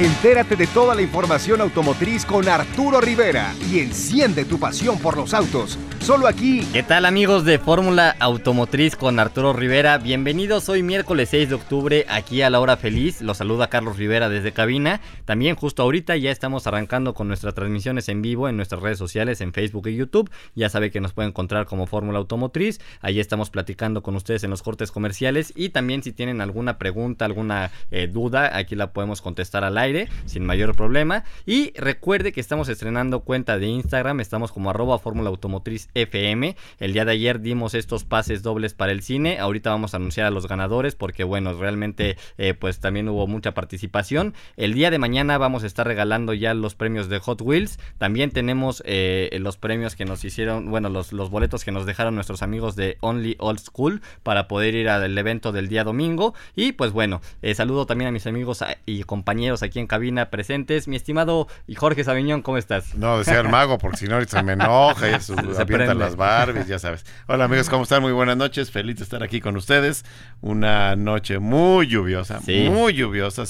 [0.00, 5.34] Entérate de toda la información automotriz con Arturo Rivera y enciende tu pasión por los
[5.34, 5.78] autos.
[6.00, 6.66] Solo aquí.
[6.72, 9.98] ¿Qué tal amigos de Fórmula Automotriz con Arturo Rivera?
[9.98, 13.20] Bienvenidos hoy miércoles 6 de octubre aquí a la hora feliz.
[13.20, 15.02] Los saluda Carlos Rivera desde cabina.
[15.26, 19.42] También justo ahorita ya estamos arrancando con nuestras transmisiones en vivo en nuestras redes sociales,
[19.42, 20.30] en Facebook y YouTube.
[20.54, 22.80] Ya sabe que nos puede encontrar como Fórmula Automotriz.
[23.02, 27.26] Ahí estamos platicando con ustedes en los cortes comerciales y también si tienen alguna pregunta,
[27.26, 29.89] alguna eh, duda, aquí la podemos contestar al aire
[30.26, 31.24] sin mayor problema.
[31.46, 36.56] Y recuerde que estamos estrenando cuenta de Instagram, estamos como arroba Fórmula Automotriz FM.
[36.78, 39.38] El día de ayer dimos estos pases dobles para el cine.
[39.38, 43.52] Ahorita vamos a anunciar a los ganadores porque bueno, realmente eh, pues también hubo mucha
[43.52, 44.34] participación.
[44.56, 47.78] El día de mañana vamos a estar regalando ya los premios de Hot Wheels.
[47.98, 52.14] También tenemos eh, los premios que nos hicieron, bueno, los, los boletos que nos dejaron
[52.14, 56.34] nuestros amigos de Only Old School para poder ir al evento del día domingo.
[56.54, 60.86] Y pues bueno, eh, saludo también a mis amigos y compañeros aquí en cabina presentes.
[60.86, 62.94] Mi estimado y Jorge Sabiñón, ¿cómo estás?
[62.94, 66.16] No, decía el mago, porque si no ahorita se me enoja, y se, se las
[66.16, 67.04] Barbies, ya sabes.
[67.26, 68.02] Hola amigos, ¿cómo están?
[68.02, 70.04] Muy buenas noches, feliz de estar aquí con ustedes.
[70.40, 73.44] Una noche muy lluviosa, muy lluviosa,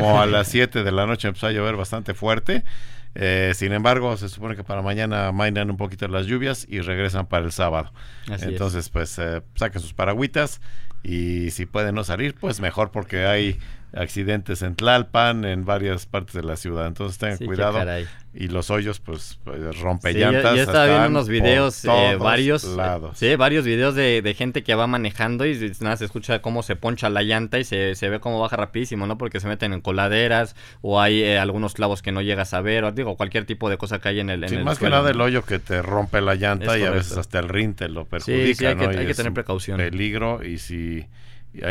[0.00, 2.64] como a las 7 de la noche empezó a llover bastante fuerte.
[3.16, 7.26] Eh, sin embargo, se supone que para mañana mainan un poquito las lluvias y regresan
[7.26, 7.92] para el sábado.
[8.28, 10.60] Entonces, pues eh, saquen sus paragüitas
[11.02, 13.58] y si pueden no salir, pues mejor porque hay
[13.96, 16.86] accidentes en Tlalpan, en varias partes de la ciudad.
[16.86, 17.80] Entonces tengan cuidado.
[18.36, 20.56] Y los hoyos, pues, pues rompe llantas.
[20.56, 22.68] Yo, estaba viendo unos videos, eh, varios,
[23.14, 27.08] sí, varios videos de, gente que va manejando y nada, se escucha cómo se poncha
[27.08, 29.18] la llanta y se, ve cómo baja rapidísimo, ¿no?
[29.18, 32.82] Porque se meten en coladeras o hay eh, algunos clavos que no llegas a ver,
[32.82, 35.20] o digo, cualquier tipo de cosa que hay en el, en más que nada el
[35.20, 38.54] hoyo que te rompe la llanta y a veces hasta el rin te lo perjudica,
[38.56, 39.76] sí, hay, que, hay que tener precaución.
[39.76, 41.06] Peligro y si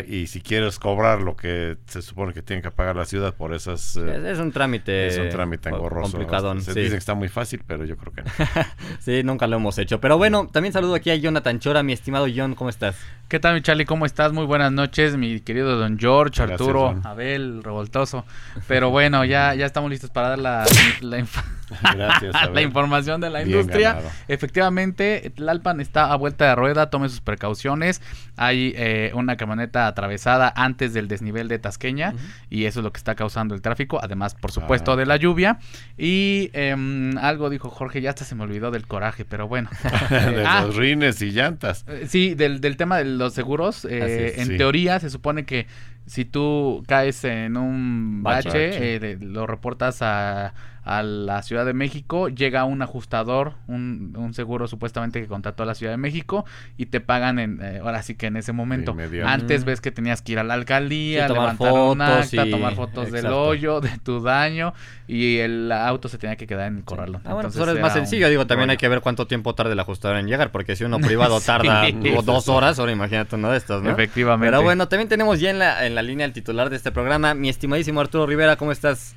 [0.08, 3.54] y, si quieres cobrar lo que se supone que tiene que pagar la ciudad por
[3.54, 3.98] esas...
[3.98, 5.08] Eh, es, un trámite...
[5.08, 6.12] Es un trámite engorroso.
[6.14, 6.58] Complicado.
[6.62, 8.30] Se dice que está muy fácil, pero yo creo que no.
[9.00, 10.00] sí, nunca lo hemos hecho.
[10.00, 12.96] Pero bueno, también saludo aquí a Jonathan Chora, mi estimado John, ¿cómo estestás?
[13.28, 13.86] ¿Qué tal, mi Charlie?
[13.86, 14.32] ¿Cómo estás?
[14.32, 18.26] Muy buenas noches, mi querido don George, Arturo, Abel, revoltoso.
[18.68, 20.66] Pero bueno, ya, ya estamos listos para dar la,
[21.02, 21.26] la,
[22.54, 24.00] la información de la industria.
[24.28, 28.02] Efectivamente, Tlalpan está a vuelta de rueda, tome sus precauciones.
[28.38, 32.14] Hay eh, una camioneta atravesada antes del desnivel de Tasqueña
[32.50, 34.96] y eso es lo que está causando el tráfico, además, por supuesto, ah.
[34.96, 35.60] de la lluvia.
[35.98, 39.70] Y em, algo dijo Jorge, ya hasta se me olvidó del coraje, pero bueno.
[40.10, 40.64] de ah.
[40.66, 41.86] los rines y llantas.
[41.88, 43.86] Eh, sí, del, del tema de los seguros.
[43.86, 45.68] Eh, en teoría se supone que
[46.06, 50.54] si tú caes en un bache, lo reportas a
[50.86, 55.66] a la Ciudad de México, llega un ajustador, un, un seguro supuestamente que contrató a
[55.66, 56.46] la Ciudad de México
[56.78, 58.96] y te pagan en, eh, ahora sí que en ese momento.
[59.26, 63.12] Antes ves que tenías que ir a la alcaldía, levantar fotos, un acta, tomar fotos
[63.12, 64.74] del hoyo, de tu daño
[65.08, 67.22] y el auto se tenía que quedar en el corralón.
[67.26, 69.80] Ah, bueno, Entonces, es más sencillo, digo, también hay que ver cuánto tiempo tarda el
[69.80, 71.86] ajustador en llegar, porque si uno privado tarda
[72.24, 73.92] dos horas, ahora imagínate uno de estos, ¿no?
[73.92, 74.52] Efectivamente.
[74.52, 77.34] Pero bueno, también tenemos ya en la, en la línea el titular de este programa,
[77.34, 79.16] mi estimadísimo Arturo Rivera, ¿cómo estás?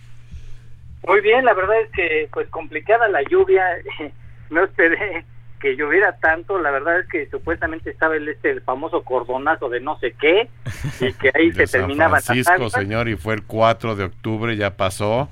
[1.06, 3.64] Muy bien, la verdad es que pues complicada la lluvia,
[4.50, 5.24] no esperé
[5.60, 9.80] que lloviera tanto, la verdad es que supuestamente estaba el este el famoso cordonazo de
[9.80, 10.48] no sé qué
[11.00, 15.30] y que ahí se terminaba Francisco, señor, y fue el 4 de octubre, ya pasó,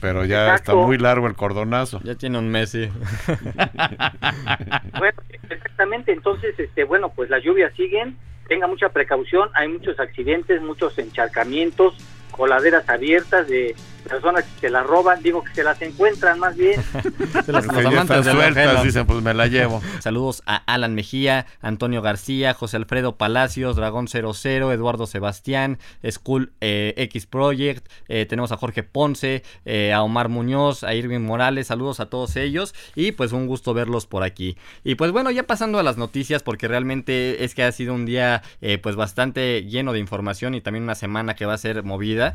[0.00, 2.00] pero ya está muy largo el cordonazo.
[2.02, 2.90] Ya tiene un mes, sí.
[4.98, 8.16] bueno, exactamente, entonces este bueno, pues las lluvias siguen,
[8.48, 11.94] tenga mucha precaución, hay muchos accidentes, muchos encharcamientos,
[12.32, 16.80] coladeras abiertas de personas que se las roban, digo que se las encuentran más bien.
[17.44, 19.82] se las, sueltas, dicen, pues me la llevo.
[20.00, 25.78] Saludos a Alan Mejía, Antonio García, José Alfredo Palacios, Dragón 00, Eduardo Sebastián,
[26.08, 31.20] School eh, X Project, eh, tenemos a Jorge Ponce, eh, a Omar Muñoz, a Irving
[31.20, 34.56] Morales, saludos a todos ellos y pues un gusto verlos por aquí.
[34.84, 38.06] Y pues bueno, ya pasando a las noticias porque realmente es que ha sido un
[38.06, 38.42] día
[38.82, 42.34] pues bastante lleno de información y también una semana que va a ser movida.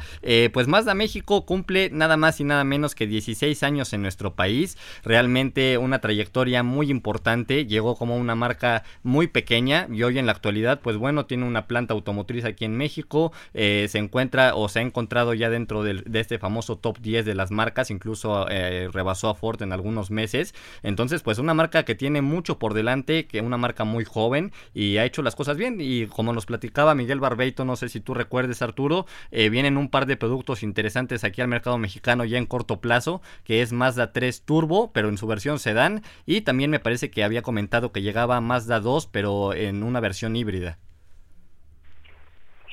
[0.53, 4.77] pues Mazda México cumple nada más y nada menos que 16 años en nuestro país.
[5.05, 7.65] Realmente una trayectoria muy importante.
[7.65, 11.65] Llegó como una marca muy pequeña y hoy en la actualidad, pues bueno, tiene una
[11.65, 13.31] planta automotriz aquí en México.
[13.53, 17.35] Eh, se encuentra o se ha encontrado ya dentro de, este famoso top 10 de
[17.35, 17.89] las marcas.
[17.89, 20.53] Incluso eh, rebasó a Ford en algunos meses.
[20.83, 24.97] Entonces, pues una marca que tiene mucho por delante, que una marca muy joven y
[24.97, 25.77] ha hecho las cosas bien.
[25.79, 29.87] Y como nos platicaba Miguel Barbeito, no sé si tú recuerdes, Arturo, eh, vienen un
[29.87, 34.45] par de productos interesantes aquí mercado mexicano ya en corto plazo, que es Mazda 3
[34.45, 38.41] Turbo, pero en su versión sedán, y también me parece que había comentado que llegaba
[38.41, 40.77] Mazda 2, pero en una versión híbrida.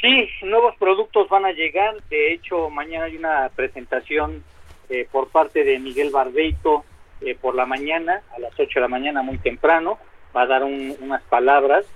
[0.01, 1.95] Sí, nuevos productos van a llegar.
[2.11, 4.43] De hecho, mañana hay una presentación
[4.89, 6.85] eh, por parte de Miguel Barbeito
[7.21, 9.99] eh, por la mañana, a las 8 de la mañana, muy temprano.
[10.37, 11.87] Va a dar unas palabras.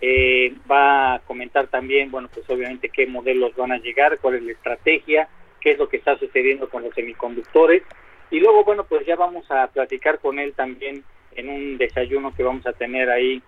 [0.00, 4.42] Eh, va a comentar también, bueno, pues obviamente qué modelos van a llegar, cuál es
[4.42, 5.28] la estrategia,
[5.64, 7.82] qué es lo que está sucediendo con los semiconductores.
[8.30, 11.02] Y luego, bueno, pues ya vamos a platicar con él también
[11.34, 13.42] en un desayuno que vamos a tener ahí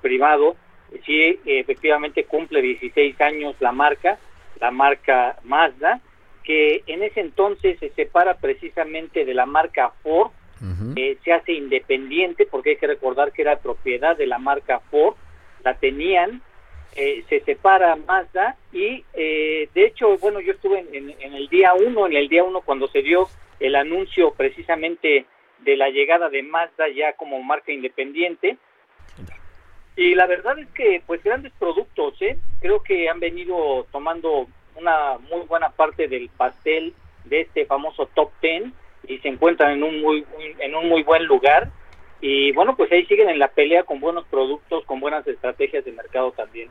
[0.00, 0.56] privado.
[1.04, 4.18] Sí efectivamente cumple 16 años la marca,
[4.60, 6.00] la marca Mazda,
[6.44, 10.30] que en ese entonces se separa precisamente de la marca Ford,
[11.22, 15.14] se hace independiente porque hay que recordar que era propiedad de la marca Ford,
[15.62, 16.42] la tenían,
[16.96, 21.72] eh, se separa Mazda y eh, de hecho, bueno, yo estuve en, en el día
[21.74, 23.28] uno, en el día uno cuando se dio
[23.60, 25.24] el anuncio precisamente
[25.60, 28.56] de la llegada de Mazda ya como marca independiente,
[29.94, 32.38] y la verdad es que, pues, grandes productos, ¿eh?
[32.60, 34.46] Creo que han venido tomando
[34.76, 38.72] una muy buena parte del pastel de este famoso top ten
[39.08, 40.24] y se encuentran en un muy,
[40.60, 41.70] en un muy buen lugar.
[42.20, 45.90] Y bueno, pues ahí siguen en la pelea con buenos productos, con buenas estrategias de
[45.90, 46.68] mercado también.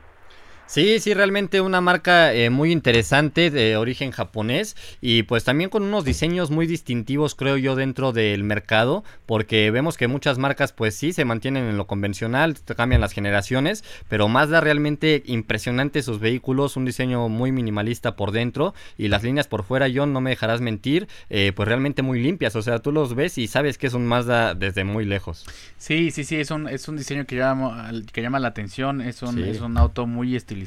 [0.68, 5.82] Sí, sí, realmente una marca eh, muy interesante de origen japonés y pues también con
[5.82, 10.94] unos diseños muy distintivos creo yo dentro del mercado porque vemos que muchas marcas pues
[10.94, 16.76] sí se mantienen en lo convencional, cambian las generaciones, pero Mazda realmente impresionante sus vehículos,
[16.76, 20.60] un diseño muy minimalista por dentro y las líneas por fuera, John, no me dejarás
[20.60, 23.94] mentir, eh, pues realmente muy limpias, o sea, tú los ves y sabes que es
[23.94, 25.46] un Mazda desde muy lejos.
[25.78, 29.22] Sí, sí, sí, es un, es un diseño que llama, que llama la atención, es
[29.22, 30.57] un, es un auto muy estilizado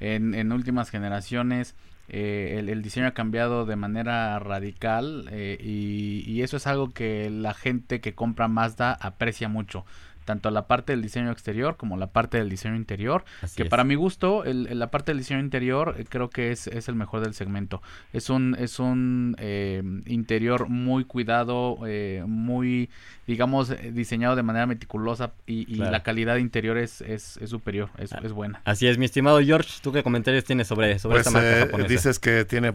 [0.00, 1.74] en, en últimas generaciones.
[2.08, 7.30] Eh, el, diseño ha cambiado de manera radical eh, y, y, eso es algo que
[7.30, 9.86] la gente que compra Mazda aprecia mucho
[10.24, 13.24] tanto la parte del diseño exterior como la parte del diseño interior,
[13.56, 16.88] que para mi gusto el, la parte del diseño interior eh, creo que es, es,
[16.88, 17.82] el mejor del segmento.
[18.12, 22.90] Es un, es un eh, interior muy cuidado, eh, muy,
[23.26, 28.32] digamos, diseñado de manera meticulosa y, la calidad interior es, es, superior, es, ah, es,
[28.32, 28.62] buena.
[28.64, 31.88] Así es, mi estimado George, ¿tú qué comentarios tienes sobre, sobre esta pues, marca japonesa?
[31.88, 32.72] Dices que tiene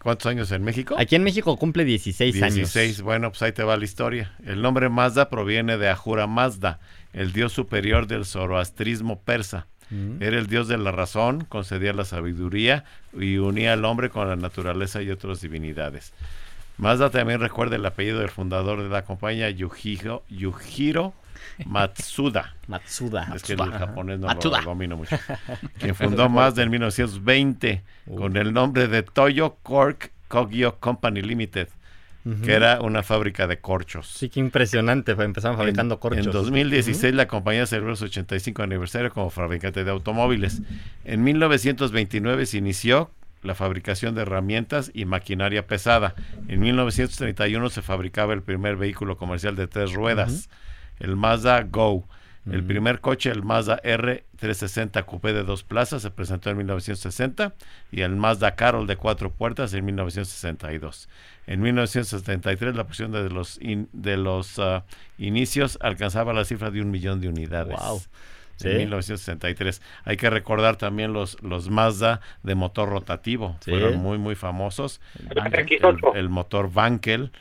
[0.00, 0.96] cuántos años en México?
[0.98, 2.72] Aquí en México cumple 16, 16 años.
[2.74, 4.32] 16, bueno, pues ahí te va la historia.
[4.44, 6.80] El nombre Mazda proviene de Ahura Mazda
[7.12, 9.66] el dios superior del zoroastrismo persa.
[9.90, 10.22] Mm.
[10.22, 14.36] Era el dios de la razón, concedía la sabiduría y unía al hombre con la
[14.36, 16.12] naturaleza y otras divinidades.
[16.78, 21.12] Mazda también recuerda el apellido del fundador de la compañía, Yujiro, Yujiro
[21.66, 22.54] Matsuda.
[22.66, 23.30] Matsuda.
[23.34, 25.16] Es que el japonés no lo domino mucho.
[25.78, 27.82] Quien fundó Mazda en 1920
[28.16, 31.68] con el nombre de Toyo Cork Kogyo Company Limited
[32.44, 34.06] que era una fábrica de corchos.
[34.06, 36.26] Sí, qué impresionante, empezaron fabricando corchos.
[36.26, 40.62] En 2016 la compañía celebró su 85 aniversario como fabricante de automóviles.
[41.04, 43.10] En 1929 se inició
[43.42, 46.14] la fabricación de herramientas y maquinaria pesada.
[46.48, 50.48] En 1931 se fabricaba el primer vehículo comercial de tres ruedas,
[51.00, 52.06] el Mazda Go.
[52.50, 57.54] El primer coche, el Mazda R360 Coupé de dos plazas, se presentó en 1960
[57.92, 61.08] y el Mazda Carol de cuatro puertas en 1962.
[61.46, 64.84] En 1973 la producción de los, de los ah,
[65.18, 67.78] inicios alcanzaba la cifra de un millón de unidades.
[67.78, 68.02] Wow.
[68.64, 69.82] En 1963.
[70.04, 73.56] Hay que recordar también los, los Mazda de motor rotativo.
[73.60, 75.00] Fueron muy, muy famosos.
[76.14, 77.32] El, motor Vankel,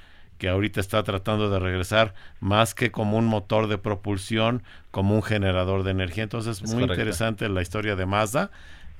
[0.41, 5.21] que ahorita está tratando de regresar más que como un motor de propulsión, como un
[5.21, 6.23] generador de energía.
[6.23, 8.49] Entonces, muy interesante la historia de Mazda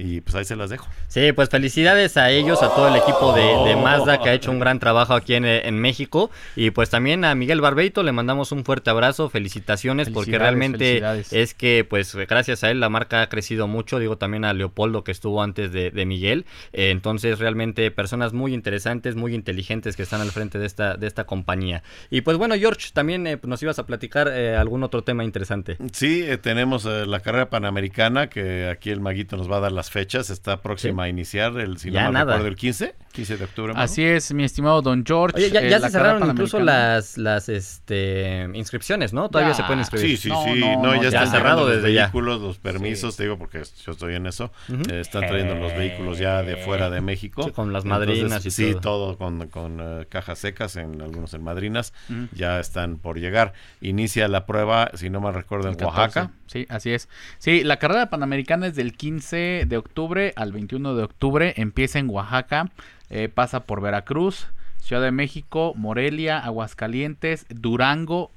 [0.02, 0.88] y pues ahí se las dejo.
[1.08, 4.60] Sí, pues felicidades a ellos, a todo el equipo de, Mazda que ha hecho un
[4.60, 6.32] gran trabajo aquí en, México.
[6.56, 11.54] Y pues también a Miguel Barbeito le mandamos un fuerte abrazo, felicitaciones, porque realmente es
[11.54, 14.00] que pues gracias a él la marca ha crecido mucho.
[14.00, 16.46] Digo también a Leopoldo que estuvo antes de, Miguel.
[16.74, 21.06] Eh, entonces realmente personas muy interesantes, muy inteligentes que están al frente de esta, de
[21.06, 21.84] esta compañía.
[22.10, 25.78] Y pues bueno, George, también eh, nos ibas a platicar eh, algún otro tema interesante.
[25.94, 30.30] Sí, tenemos la carrera panamericana que aquí el maguito nos va a dar las fechas,
[30.30, 33.74] está próxima a iniciar el, si no recuerdo, el 15, 15 de octubre.
[33.76, 35.50] Así es, mi estimado Don George.
[35.50, 39.30] ya, eh, se cerraron incluso las, las este, inscripciones, ¿no?
[39.30, 40.18] Todavía se pueden inscribir.
[40.18, 43.62] Sí, sí, sí, no, ya, está cerrado desde los vehículos, los permisos, te digo porque
[43.86, 47.52] yo estoy en eso, eh, están trayendo los vehículos ya de fuera de México.
[47.54, 51.94] con las madrinas y Sí, todo, con, con eh, cajas secas, en algunos en madrinas,
[52.34, 53.54] ya están por llegar.
[53.82, 56.32] Inicia la prueba, si no me recuerdo, en Oaxaca.
[56.52, 57.08] Sí, así es.
[57.38, 61.54] Sí, la carrera panamericana es del 15 de octubre al 21 de octubre.
[61.56, 62.72] Empieza en Oaxaca,
[63.10, 64.48] eh, pasa por Veracruz,
[64.80, 68.32] Ciudad de México, Morelia, Aguascalientes, Durango,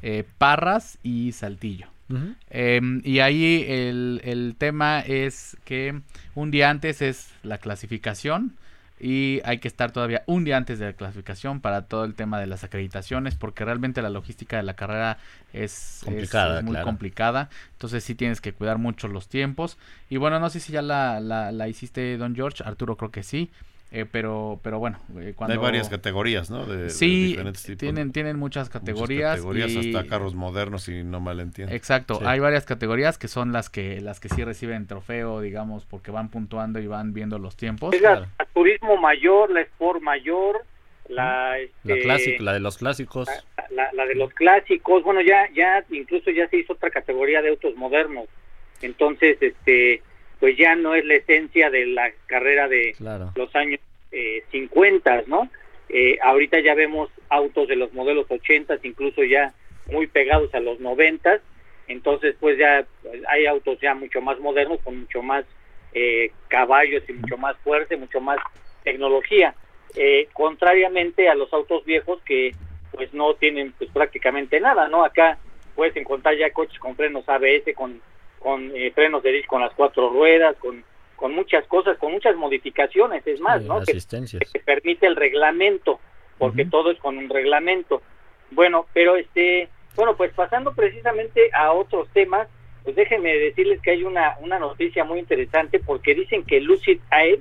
[0.00, 1.88] eh, Parras y Saltillo.
[2.48, 6.00] Em, y ahí el, el tema es que
[6.34, 8.56] un día antes es la clasificación
[9.00, 12.40] y hay que estar todavía un día antes de la clasificación para todo el tema
[12.40, 15.18] de las acreditaciones porque realmente la logística de la carrera
[15.52, 16.04] es,
[16.64, 17.48] muy complicada.
[17.72, 19.78] Entonces sí tienes que cuidar mucho los tiempos.
[20.10, 22.64] Y bueno no sé si ya la, la, la hiciste Don George.
[22.64, 23.50] Arturo creo que sí
[23.90, 25.54] eh, pero, pero bueno, eh, cuando...
[25.54, 26.66] Hay varias categorías, ¿no?
[26.66, 27.78] De, sí, diferentes tipos.
[27.78, 29.42] Tienen, tienen muchas categorías.
[29.42, 31.74] Muchas categorías hasta carros modernos, y no mal entiendo.
[31.74, 36.10] Exacto, hay varias categorías que son las que las que sí reciben trofeo, digamos, porque
[36.10, 37.94] van puntuando y van viendo los tiempos.
[37.94, 40.64] Es la, turismo mayor, la Sport mayor,
[41.08, 41.58] la...
[41.58, 43.28] Este, la, la de los clásicos.
[43.70, 47.50] La, la, de los clásicos, bueno, ya, ya incluso ya se hizo otra categoría de
[47.50, 48.26] autos modernos.
[48.82, 50.02] Entonces, este
[50.40, 52.94] pues ya no es la esencia de la carrera de
[53.34, 53.80] los años
[54.12, 55.50] eh, 50, ¿no?
[55.88, 59.52] Eh, ahorita ya vemos autos de los modelos 80, incluso ya
[59.90, 61.40] muy pegados a los 90,
[61.88, 65.44] entonces pues ya pues, hay autos ya mucho más modernos, con mucho más
[65.94, 68.38] eh, caballos y mucho más fuerte, mucho más
[68.84, 69.54] tecnología,
[69.96, 72.54] eh, contrariamente a los autos viejos que
[72.92, 75.04] pues no tienen pues prácticamente nada, ¿no?
[75.04, 75.38] Acá
[75.74, 78.00] puedes encontrar ya coches con frenos ABS, con
[78.38, 80.84] con eh, frenos de disco con las cuatro ruedas, con,
[81.16, 83.80] con muchas cosas, con muchas modificaciones, es más, ¿no?
[83.80, 83.98] Que,
[84.52, 86.00] que, permite el reglamento,
[86.38, 88.02] porque todo es con un reglamento.
[88.50, 92.48] Bueno, pero este, bueno, pues pasando precisamente a otros temas,
[92.84, 97.40] pues déjenme decirles que hay una, una noticia muy interesante porque dicen que Lucid Air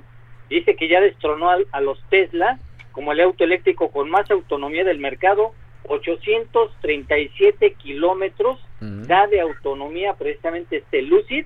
[0.50, 2.60] dice que ya destronó a los Tesla
[2.92, 5.54] como el auto eléctrico con más autonomía del mercado
[5.88, 11.46] 837 kilómetros da de autonomía precisamente este Lucid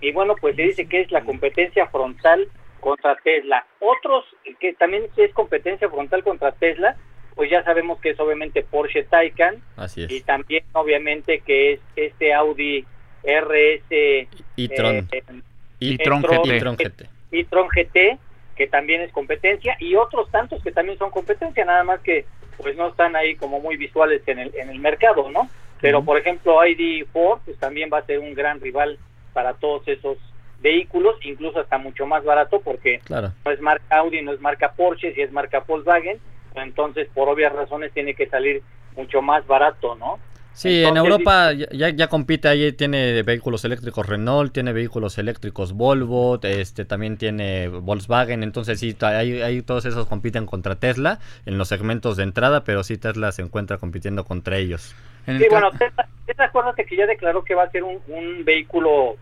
[0.00, 2.48] y bueno pues se dice que es la competencia frontal
[2.80, 3.66] contra Tesla.
[3.80, 4.24] Otros
[4.58, 6.96] que también es competencia frontal contra Tesla
[7.34, 9.62] pues ya sabemos que es obviamente Porsche Taycan
[9.96, 12.84] y también obviamente que es este Audi
[13.22, 15.08] RS e-tron
[15.80, 18.18] e-tron GT e-tron GT
[18.56, 22.26] que también es competencia y otros tantos que también son competencia nada más que
[22.58, 25.48] pues no están ahí como muy visuales en el, en el mercado, ¿no?
[25.80, 28.98] Pero por ejemplo ID4 pues también va a ser un gran rival
[29.32, 30.18] para todos esos
[30.60, 35.14] vehículos, incluso hasta mucho más barato porque no es marca Audi, no es marca Porsche,
[35.14, 36.18] si es marca Volkswagen,
[36.54, 38.62] entonces por obvias razones tiene que salir
[38.96, 40.18] mucho más barato, ¿no?
[40.52, 46.38] Sí, en Europa ya, ya compite ahí, tiene vehículos eléctricos Renault, tiene vehículos eléctricos Volvo,
[46.42, 52.16] este también tiene Volkswagen, entonces sí, ahí, todos esos compiten contra Tesla en los segmentos
[52.16, 54.94] de entrada, pero sí Tesla se encuentra compitiendo contra ellos.
[55.24, 59.16] Sí, bueno, Tesla, acuérdate que ya declaró que va a ser un, vehículo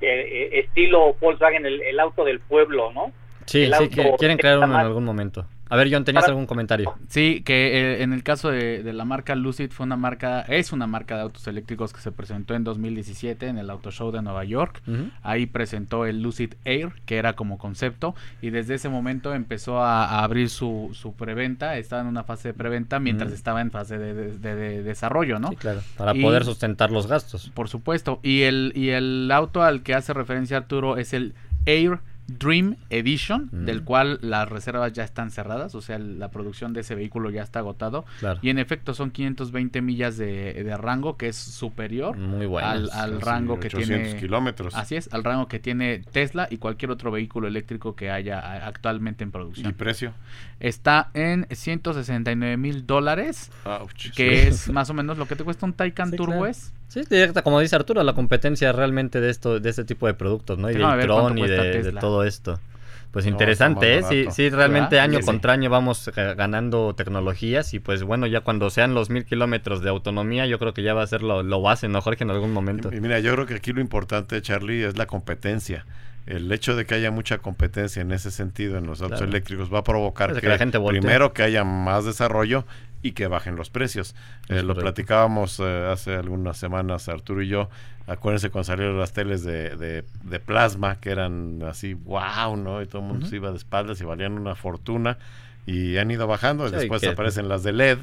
[0.00, 3.12] eh, eh, estilo Volkswagen, el, auto del pueblo, ¿no?
[3.46, 5.46] Sí, sí, quieren crear uno en algún momento.
[5.72, 6.92] A ver, John, ¿tenías algún comentario?
[7.08, 10.86] Sí, que eh, en el caso de, la marca Lucid fue una marca, es una
[10.86, 14.44] marca de autos eléctricos que se presentó en 2017 en el Auto Show de Nueva
[14.44, 14.82] York.
[15.22, 20.22] Ahí presentó el Lucid Air, que era como concepto, y desde ese momento empezó a,
[20.22, 21.78] abrir su, su, preventa.
[21.78, 25.48] Estaba en una fase de preventa mientras estaba en fase de, desarrollo, ¿no?
[25.48, 27.50] Sí, claro, para poder sustentar los gastos.
[27.54, 28.20] Por supuesto.
[28.22, 31.32] Y el, y el auto al que hace referencia Arturo es el
[31.64, 36.80] Air Dream Edition, del cual las reservas ya están cerradas, o sea, la producción de
[36.80, 38.04] ese vehículo ya está agotado.
[38.40, 42.16] Y en efecto son 520 millas de, rango, que es superior
[42.62, 44.16] al, rango que tiene...
[44.16, 44.74] kilómetros.
[44.74, 49.24] Así es, al rango que tiene Tesla y cualquier otro vehículo eléctrico que haya actualmente
[49.24, 49.70] en producción.
[49.70, 50.12] ¿Y precio?
[50.60, 53.50] Está en 169 mil dólares,
[54.14, 56.72] que es más o menos lo que te cuesta un Taycan Turbo S.
[56.92, 60.58] Sí, directa, como dice Arturo, la competencia realmente de esto, de este tipo de productos,
[60.58, 60.70] ¿no?
[60.70, 62.60] Y del Tron y de, todo esto.
[63.10, 64.02] Pues interesante, ¿eh?
[64.02, 68.92] Sí, sí, realmente año contra año vamos ganando tecnologías y pues bueno, ya cuando sean
[68.92, 71.88] los mil kilómetros de autonomía, yo creo que ya va a ser lo, lo base,
[71.88, 72.92] ¿no, Jorge, en algún momento?
[72.92, 75.86] Y, mira, yo creo que aquí lo importante, Charlie, es la competencia
[76.26, 79.80] el hecho de que haya mucha competencia en ese sentido en los autos eléctricos va
[79.80, 82.64] a provocar que, la gente primero que haya más desarrollo
[83.02, 84.14] y que bajen los precios.
[84.48, 87.68] Eh, lo platicábamos eh, hace algunas semanas Arturo y yo.
[88.06, 92.82] Acuérdense cuando salieron las teles de, de, plasma, que eran así, wow, ¿no?
[92.82, 95.18] Y todo el mundo se iba de espaldas y valían una fortuna
[95.66, 96.68] y han ido bajando.
[96.68, 97.98] después aparecen las de LED.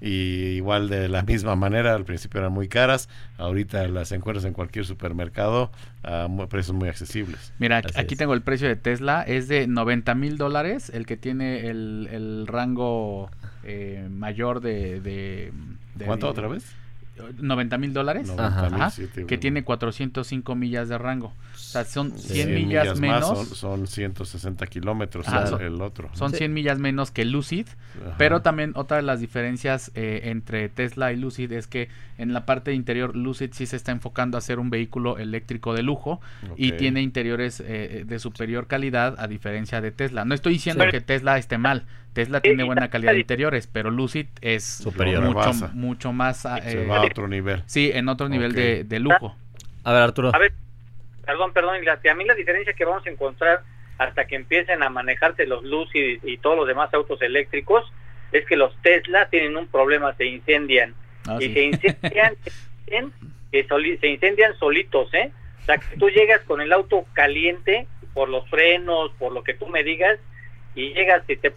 [0.00, 3.08] Y igual de la misma manera, al principio eran muy caras.
[3.38, 5.70] Ahorita las encuentras en cualquier supermercado
[6.02, 7.52] a precios muy accesibles.
[7.58, 9.22] Mira, aquí tengo el precio de Tesla.
[9.22, 10.90] Es de 90 mil dólares.
[10.92, 13.30] El que tiene el, el rango
[13.66, 15.52] eh, mayor de, de,
[16.04, 16.76] ¿Cuánto otra vez?
[17.38, 18.30] 90 mil dólares,
[19.26, 21.32] que tiene 405 millas de rango.
[21.54, 23.48] O sea, son 100, millas, menos.
[23.48, 25.26] son, 160 kilómetros
[25.60, 26.10] el otro.
[26.12, 27.66] Son 100 millas menos que Lucid,
[28.18, 32.44] pero también otra de las diferencias eh, entre Tesla y Lucid es que en la
[32.46, 36.20] parte interior Lucid sí se está enfocando a ser un vehículo eléctrico de lujo
[36.56, 40.24] y tiene interiores eh, de superior calidad a diferencia de Tesla.
[40.24, 44.24] No estoy diciendo que Tesla esté mal, Tesla tiene buena calidad de interiores, pero Lucid
[44.40, 46.40] es superior, mucho, mucho más...
[46.62, 47.62] Se eh, va a otro nivel.
[47.66, 49.36] Sí, en otro nivel de, de, lujo.
[49.84, 50.30] A ver, Arturo.
[50.34, 50.54] A ver,
[51.26, 53.64] perdón, perdón, a mí la diferencia que vamos a encontrar
[53.98, 57.84] hasta que empiecen a manejarse los Lucid y todos los demás autos eléctricos
[58.32, 60.94] es que los Tesla tienen un problema, se incendian.
[61.28, 62.34] Ah, y se incendian,
[64.00, 65.32] se incendian solitos, ¿eh?
[65.60, 69.52] O sea, que tú llegas con el auto caliente por los frenos, por lo que
[69.52, 70.18] tú me digas,
[70.76, 71.52] y llegas y te,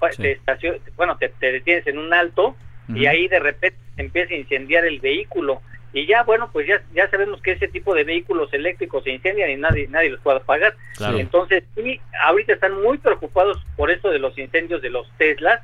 [0.95, 2.55] bueno, te, detienes en un alto
[2.87, 5.61] y ahí de repente empieza a incendiar el vehículo.
[5.91, 9.51] Y ya, bueno, pues ya, ya sabemos que ese tipo de vehículos eléctricos se incendian
[9.51, 10.73] y nadie, nadie los puede apagar.
[11.17, 15.61] Entonces, sí, ahorita están muy preocupados por eso de los incendios de los Teslas,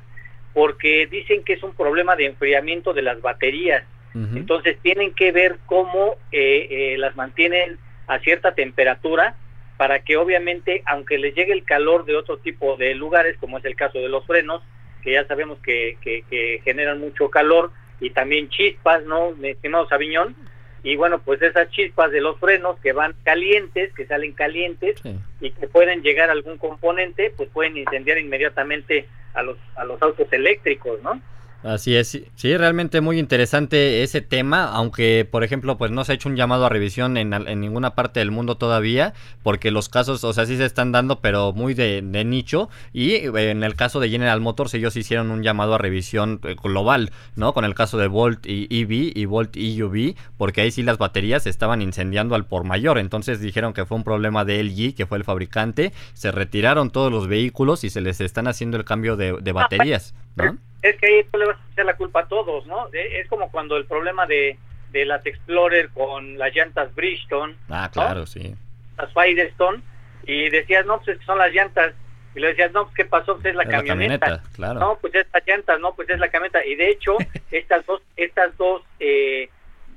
[0.52, 3.84] porque dicen que es un problema de enfriamiento de las baterías.
[4.14, 9.34] Entonces, tienen que ver cómo eh, eh, las mantienen a cierta temperatura
[9.76, 13.64] para que obviamente, aunque les llegue el calor de otro tipo de lugares, como es
[13.64, 14.62] el caso de los frenos,
[15.02, 20.36] que ya sabemos que, que generan mucho calor, y también chispas, ¿no, mi estimado Sabiñón?
[20.82, 25.00] Y bueno, pues esas chispas de los frenos que van calientes, que salen calientes
[25.40, 30.00] y que pueden llegar a algún componente, pues pueden incendiar inmediatamente a los, a los
[30.00, 31.20] autos eléctricos, ¿no?
[31.66, 36.14] Así es, sí, realmente muy interesante ese tema, aunque por ejemplo pues no se ha
[36.14, 37.30] hecho un llamado a revisión en,
[37.60, 41.52] ninguna parte del mundo todavía, porque los casos, o sea, sí se están dando, pero
[41.52, 45.74] muy de, nicho, y eh, en el caso de General Motors ellos hicieron un llamado
[45.74, 47.52] a revisión eh, global, ¿no?
[47.52, 51.48] Con el caso de Volt y EV y Volt EUV, porque ahí sí las baterías
[51.48, 55.18] estaban incendiando al por mayor, entonces dijeron que fue un problema de LG, que fue
[55.18, 59.32] el fabricante, se retiraron todos los vehículos y se les están haciendo el cambio de,
[59.42, 60.58] de baterías, ¿no?
[60.82, 62.88] es que ahí tú le vas a echar la culpa a todos, ¿no?
[62.92, 64.58] Es como cuando el problema de,
[64.90, 67.56] de las Explorer con las llantas Bridgestone.
[67.68, 68.54] Ah, claro, sí.
[68.96, 69.82] Las Firestone.
[70.26, 71.94] Y decías, no, pues son las llantas.
[72.34, 74.42] Y le decías, no, pues qué pasó, pues es la camioneta.
[74.54, 74.80] claro.
[74.80, 76.64] No, pues es las llantas, no, pues es la camioneta.
[76.64, 77.16] Y de hecho,
[77.50, 79.48] estas dos, estas dos eh,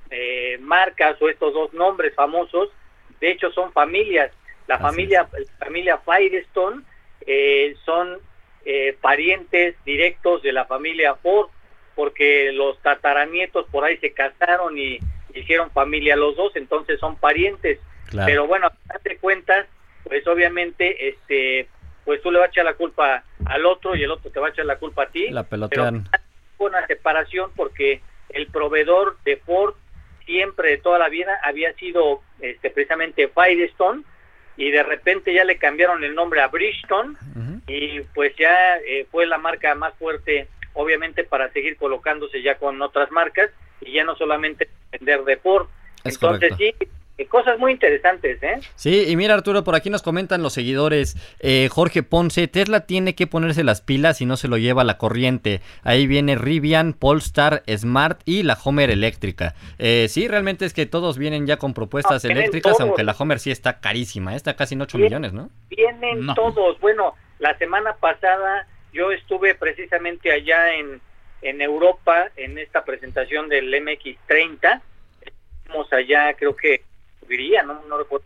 [0.09, 2.69] eh, marcas o estos dos nombres famosos,
[3.19, 4.31] de hecho son familias.
[4.67, 6.83] La familia, familia Firestone
[7.25, 8.19] eh, son
[8.71, 11.49] eh, parientes directos de la familia Ford,
[11.95, 14.99] porque los tataranietos por ahí se casaron y
[15.33, 17.79] hicieron familia los dos, entonces son parientes.
[18.27, 19.65] Pero bueno, a de cuentas,
[20.03, 21.67] pues obviamente, este,
[22.05, 24.49] pues tú le vas a echar la culpa al otro y el otro te va
[24.49, 25.29] a echar la culpa a ti.
[25.31, 26.07] La pelotean.
[26.59, 29.73] una separación porque el proveedor de Ford
[30.27, 34.03] siempre de toda la vida había sido este, precisamente Firestone
[34.57, 37.15] y de repente ya le cambiaron el nombre a Bridgestone
[37.69, 42.81] y pues ya eh, fue la marca más fuerte obviamente para seguir colocándose ya con
[42.81, 43.49] otras marcas
[43.81, 45.67] y ya no solamente vender de Ford.
[46.03, 46.73] Entonces sí,
[47.17, 48.61] eh, cosas muy interesantes, ¿eh?
[48.75, 53.13] Sí, y mira Arturo, por aquí nos comentan los seguidores, eh, Jorge Ponce, Tesla tiene
[53.13, 55.59] que ponerse las pilas y no se lo lleva la corriente.
[55.83, 59.53] Ahí viene Rivian, Polestar, Smart y la Homer eléctrica.
[59.79, 63.51] Eh, sí, realmente es que todos vienen ya con propuestas eléctricas, aunque la Homer sí
[63.51, 65.49] está carísima, está casi en 8 millones, ¿no?
[65.69, 71.01] Vienen todos, bueno, la semana pasada yo estuve precisamente allá en,
[71.41, 74.81] en Europa en esta presentación del MX30,
[75.21, 76.83] estuvimos allá creo que
[77.63, 78.25] no, no recuerdo.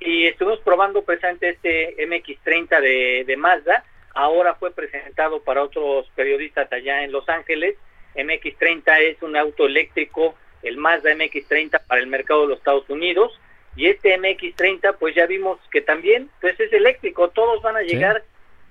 [0.00, 3.84] Y estuvimos probando precisamente este MX30 de, de Mazda.
[4.14, 7.76] Ahora fue presentado para otros periodistas allá en Los Ángeles.
[8.16, 13.38] MX30 es un auto eléctrico, el Mazda MX30 para el mercado de los Estados Unidos.
[13.76, 17.28] Y este MX30, pues ya vimos que también, pues es eléctrico.
[17.28, 18.24] Todos van a llegar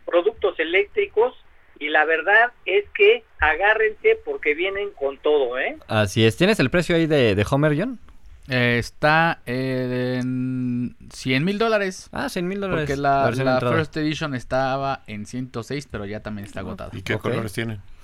[0.05, 1.35] productos eléctricos
[1.79, 5.77] y la verdad es que agárrense porque vienen con todo, ¿eh?
[5.87, 6.35] Así es.
[6.35, 7.99] ¿Tienes el precio ahí de, de Homer, John?
[8.49, 12.09] está en 100 mil dólares.
[12.11, 12.89] Ah, 100 mil dólares.
[12.89, 16.91] Porque la, la First Edition estaba en 106, pero ya también está agotado.
[16.93, 17.53] ¿Y qué colores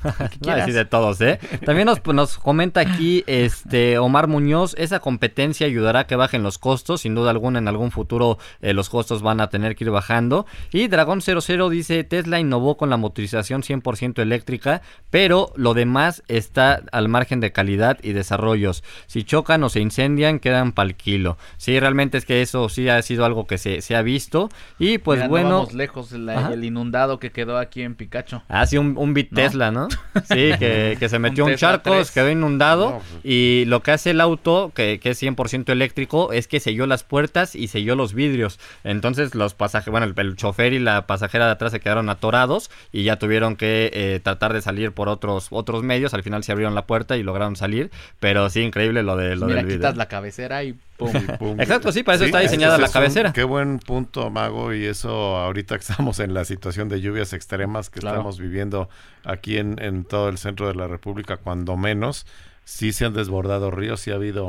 [0.41, 0.65] tienen?
[0.65, 1.39] sí, de todos, ¿eh?
[1.65, 6.58] También nos, nos comenta aquí este Omar Muñoz, esa competencia ayudará a que bajen los
[6.58, 9.91] costos, sin duda alguna en algún futuro eh, los costos van a tener que ir
[9.91, 10.45] bajando.
[10.71, 16.81] Y Dragón 00 dice, Tesla innovó con la motorización 100% eléctrica, pero lo demás está
[16.91, 18.84] al margen de calidad y desarrollos.
[19.08, 21.38] Si chocan o se incendian, quedan pa'l kilo.
[21.58, 24.49] Sí, realmente es que eso sí ha sido algo que se, se ha visto.
[24.79, 25.67] Y pues bueno...
[25.73, 28.43] lejos, el inundado que quedó aquí en Picacho.
[28.47, 29.88] Ah, sí, un, un bit Tesla, ¿no?
[30.27, 33.25] Sí, que, se metió un, charco, quedó inundado pues.
[33.25, 37.03] y lo que hace el auto, que, que es 100% eléctrico, es que selló las
[37.03, 38.60] puertas y selló los vidrios.
[38.84, 43.03] Entonces los pasajeros, bueno, el, chofer y la pasajera de atrás se quedaron atorados y
[43.03, 46.13] ya tuvieron que eh, tratar de salir por otros otros medios.
[46.13, 49.47] Al final se abrieron la puerta y lograron salir, pero sí, increíble lo, de, lo
[49.47, 51.12] Mira, del quitas la cabecera y pum.
[51.39, 51.60] pum.
[51.60, 53.34] Exacto, sí, para eso está diseñada la cabecera.
[53.34, 57.89] qué buen punto, Mago, y eso ahorita que estamos en la situación de lluvias extremas
[57.89, 58.89] que estamos viviendo
[59.23, 62.25] aquí en, en todo el centro de la República, cuando menos
[62.65, 64.47] sí se han desbordado ríos, sí ha habido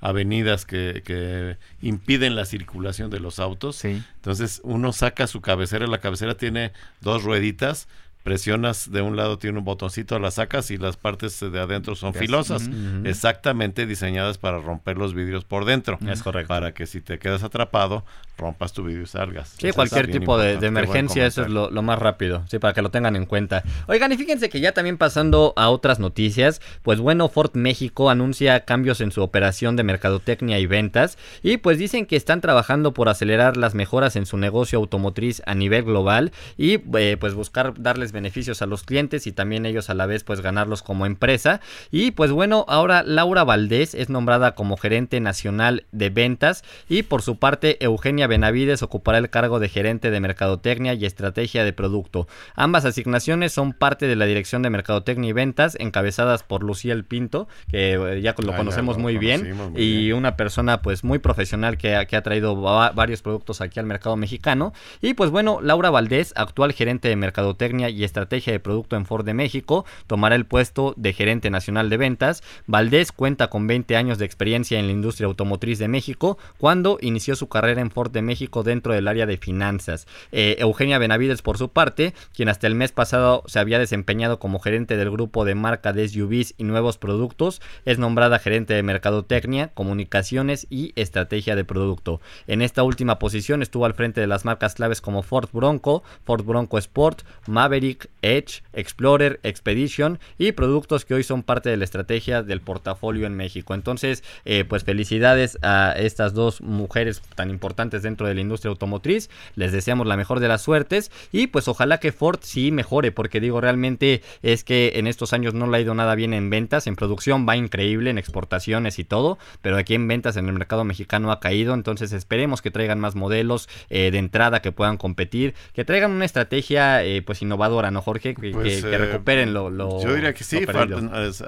[0.00, 3.84] avenidas que, que, impiden la circulación de los autos.
[3.84, 7.88] Entonces uno saca su cabecera, la cabecera tiene dos rueditas
[8.28, 12.12] presionas de un lado tiene un botoncito, la sacas y las partes de adentro son
[12.12, 12.68] filosas,
[13.04, 15.98] exactamente diseñadas para romper los vidrios por dentro.
[16.06, 16.48] Es correcto.
[16.48, 18.04] Para que si te quedas atrapado,
[18.36, 19.54] rompas tu vidrio y salgas.
[19.58, 23.16] Sí, cualquier tipo de, emergencia, eso es lo, más rápido, sí, para que lo tengan
[23.16, 23.62] en cuenta.
[23.86, 28.66] Oigan, y fíjense que ya también pasando a otras noticias, pues bueno, Ford México anuncia
[28.66, 33.08] cambios en su operación de mercadotecnia y ventas, y pues dicen que están trabajando por
[33.08, 38.12] acelerar las mejoras en su negocio automotriz a nivel global y eh, pues buscar darles
[38.12, 41.60] beneficios a los clientes y también ellos a la vez pues ganarlos como empresa.
[41.90, 47.22] Y pues bueno, ahora Laura Valdés es nombrada como gerente nacional de ventas y por
[47.22, 52.28] su parte Eugenia Benavides ocupará el cargo de gerente de mercadotecnia y estrategia de producto.
[52.54, 57.48] Ambas asignaciones son parte de la dirección de mercadotecnia y ventas encabezadas por Luciel Pinto,
[57.70, 62.16] que eh, ya lo conocemos muy, bien, y una persona pues muy profesional que, que
[62.16, 64.72] ha traído varios productos aquí al mercado mexicano.
[65.00, 69.24] Y pues bueno, Laura Valdés, actual gerente de mercadotecnia y estrategia de producto en Ford
[69.24, 72.42] de México, tomará el puesto de gerente nacional de ventas.
[72.66, 77.36] Valdés cuenta con 20 años de experiencia en la industria automotriz de México cuando inició
[77.36, 80.06] su carrera en Ford de México dentro del área de finanzas.
[80.32, 84.58] Eh, Eugenia Benavides, por su parte, quien hasta el mes pasado se había desempeñado como
[84.58, 89.68] gerente del grupo de marca de SUVs y nuevos productos, es nombrada gerente de mercadotecnia,
[89.68, 92.20] comunicaciones y estrategia de producto.
[92.46, 96.44] En esta última posición estuvo al frente de las marcas claves como Ford Bronco, Ford
[96.44, 97.87] Bronco Sport, Maverick,
[98.22, 103.36] Edge, Explorer, Expedition y productos que hoy son parte de la estrategia del portafolio en
[103.36, 103.74] México.
[103.74, 109.30] Entonces, eh, pues felicidades a estas dos mujeres tan importantes dentro de la industria automotriz.
[109.54, 113.40] Les deseamos la mejor de las suertes y pues ojalá que Ford sí mejore porque
[113.40, 116.86] digo realmente es que en estos años no le ha ido nada bien en ventas,
[116.86, 120.84] en producción va increíble, en exportaciones y todo, pero aquí en ventas en el mercado
[120.84, 125.54] mexicano ha caído, entonces esperemos que traigan más modelos eh, de entrada que puedan competir,
[125.72, 128.34] que traigan una estrategia eh, pues innovadora ¿no, Jorge?
[128.34, 129.70] Que, pues, eh, recuperen lo,
[130.02, 130.60] Yo diría que sí.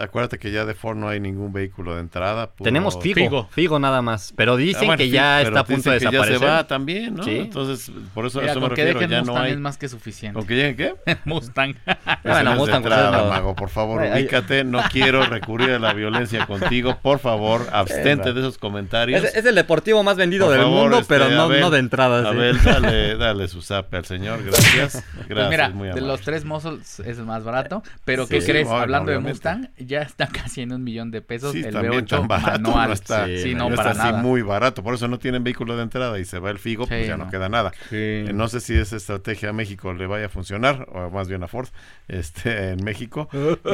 [0.01, 2.51] acuérdate que ya de Ford no hay ningún vehículo de entrada.
[2.62, 4.33] Tenemos Figo, Figo, nada más.
[4.37, 6.33] Pero dicen ah, que ya está a punto de desaparecer.
[6.35, 7.27] ya se va también, ¿no?
[7.27, 9.01] Entonces, por eso, eso me refiero.
[9.01, 9.53] Ya no hay.
[9.53, 10.38] es más que suficiente.
[10.38, 11.16] ¿Con que lleguen qué?
[11.25, 11.75] Mustang.
[12.25, 12.83] bueno, Mustang.
[12.83, 14.64] Pues, entrada, Mago, por favor, ubícate.
[14.64, 16.99] No quiero recurrir a la violencia contigo.
[17.03, 19.25] Por favor, abstente de esos comentarios.
[19.25, 22.29] Es, el deportivo más vendido del mundo, pero este, no, no de entrada.
[22.29, 24.43] A ver, dale, dale su zape al señor.
[24.45, 25.05] Gracias.
[25.14, 26.01] Pues Gracias, muy amable.
[26.01, 28.68] De los tres Muscles es el más barato, pero ¿qué crees?
[28.68, 32.61] Hablando de Mustang, ya está casi en un millón de pesos el V8 tan barato,
[32.61, 32.88] manual.
[32.88, 35.83] No está, sí, no, para está así muy barato, por eso no tienen vehículo de
[35.83, 37.28] entrada y se va el Figo, pues ya no.
[37.28, 37.72] queda nada.
[37.90, 41.42] Eh, no sé si esa estrategia a México le vaya a funcionar, o más bien
[41.42, 41.68] a Ford,
[42.09, 43.28] este, en México,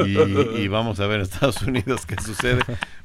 [0.05, 2.61] y, vamos a ver en Estados Unidos qué sucede,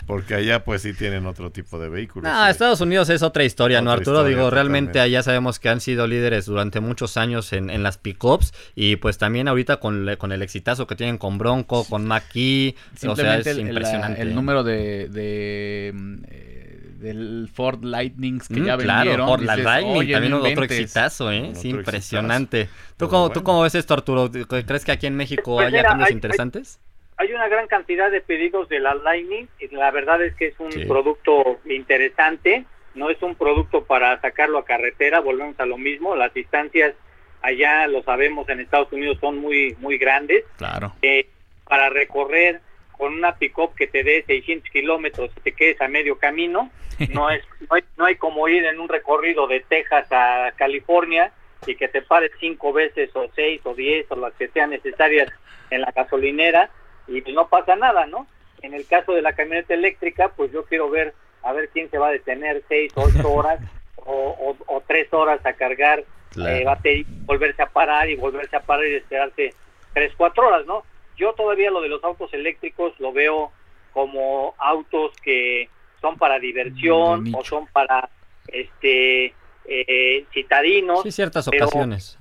[0.07, 2.31] porque allá pues sí tienen otro tipo de vehículos.
[2.31, 4.25] No, Estados Unidos es otra historia, ¿no, Arturo?
[4.25, 8.53] Digo, realmente allá sabemos que han sido líderes durante muchos años en, en las pickups
[8.75, 13.17] y pues también ahorita con, con el exitazo que tienen con Bronco, con Mackie, o
[13.17, 14.23] sea, es impresionante.
[14.23, 15.95] El, número de, de
[16.29, 16.63] eh,
[17.03, 19.27] del Ford Lightning que mm, ya vendieron.
[19.27, 21.53] Ford Lightning, también otro exitazo, ¿eh?
[21.55, 22.69] sí, impresionante.
[22.97, 24.31] ¿Tú, cómo, ¿Tú cómo ves esto, Arturo?
[24.31, 26.79] ¿Crees que aquí en México pues haya cambios interesantes?
[26.79, 26.92] Hay,
[27.35, 30.71] una gran cantidad de pedidos de la Lightning y la verdad es que es un
[30.87, 32.65] producto interesante.
[32.95, 36.15] No es un producto para sacarlo a carretera, volvemos a lo mismo.
[36.15, 36.95] Las distancias
[37.41, 40.45] allá lo sabemos en Estados Unidos son muy muy grandes.
[40.59, 40.93] Claro.
[41.03, 41.27] Eh,
[41.67, 42.61] para recorrer
[42.93, 46.71] con una pick-up que te dé 600 kilómetros y te quedes a medio camino,
[47.11, 51.33] no es no hay, no hay como ir en un recorrido de Texas a California
[51.67, 55.31] y que te pares cinco veces o seis o diez o las que sean necesarias
[55.71, 56.71] en la gasolinera
[57.09, 58.27] y no pasa nada, ¿no?
[58.63, 61.99] En el caso de la camioneta eléctrica, pues yo quiero ver a ver quién se
[61.99, 63.61] va a detener seis, ocho horas
[63.97, 66.05] o, o, o tres horas a cargar
[66.37, 66.81] eh, va a
[67.25, 69.55] volverse a parar y volverse a parar y esperarse
[69.93, 70.83] tres, cuatro horas, ¿no?
[71.17, 73.53] Yo todavía lo de los autos eléctricos lo veo
[73.93, 75.69] como autos que
[76.01, 78.09] son para diversión o son para
[78.49, 79.35] este
[79.67, 81.03] eh, citadinos.
[81.03, 82.17] Sí, ciertas ocasiones.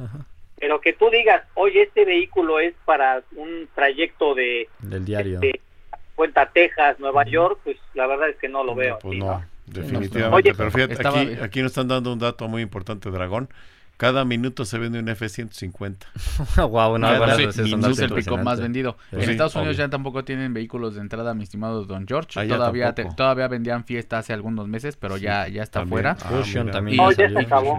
[0.61, 4.69] Pero que tú digas, oye, este vehículo es para un trayecto de...
[4.79, 5.39] Del diario.
[5.39, 5.59] De,
[6.13, 8.99] Cuenta Texas, Nueva York, pues la verdad es que no lo veo.
[9.01, 10.53] Pues no, definitivamente.
[10.53, 13.49] pero fíjate, aquí, aquí nos están dando un dato muy importante, Dragón.
[14.01, 15.95] Cada minuto se vende un F-150.
[16.71, 18.97] wow, no, es, el pico más vendido.
[19.11, 22.39] en Estados Unidos ya tampoco tienen vehículos de entrada, mi estimado Don George.
[22.39, 26.17] Ah, todavía todavía vendían fiesta hace algunos meses, pero ya, ya está fuera.
[26.25, 26.99] Ah, también.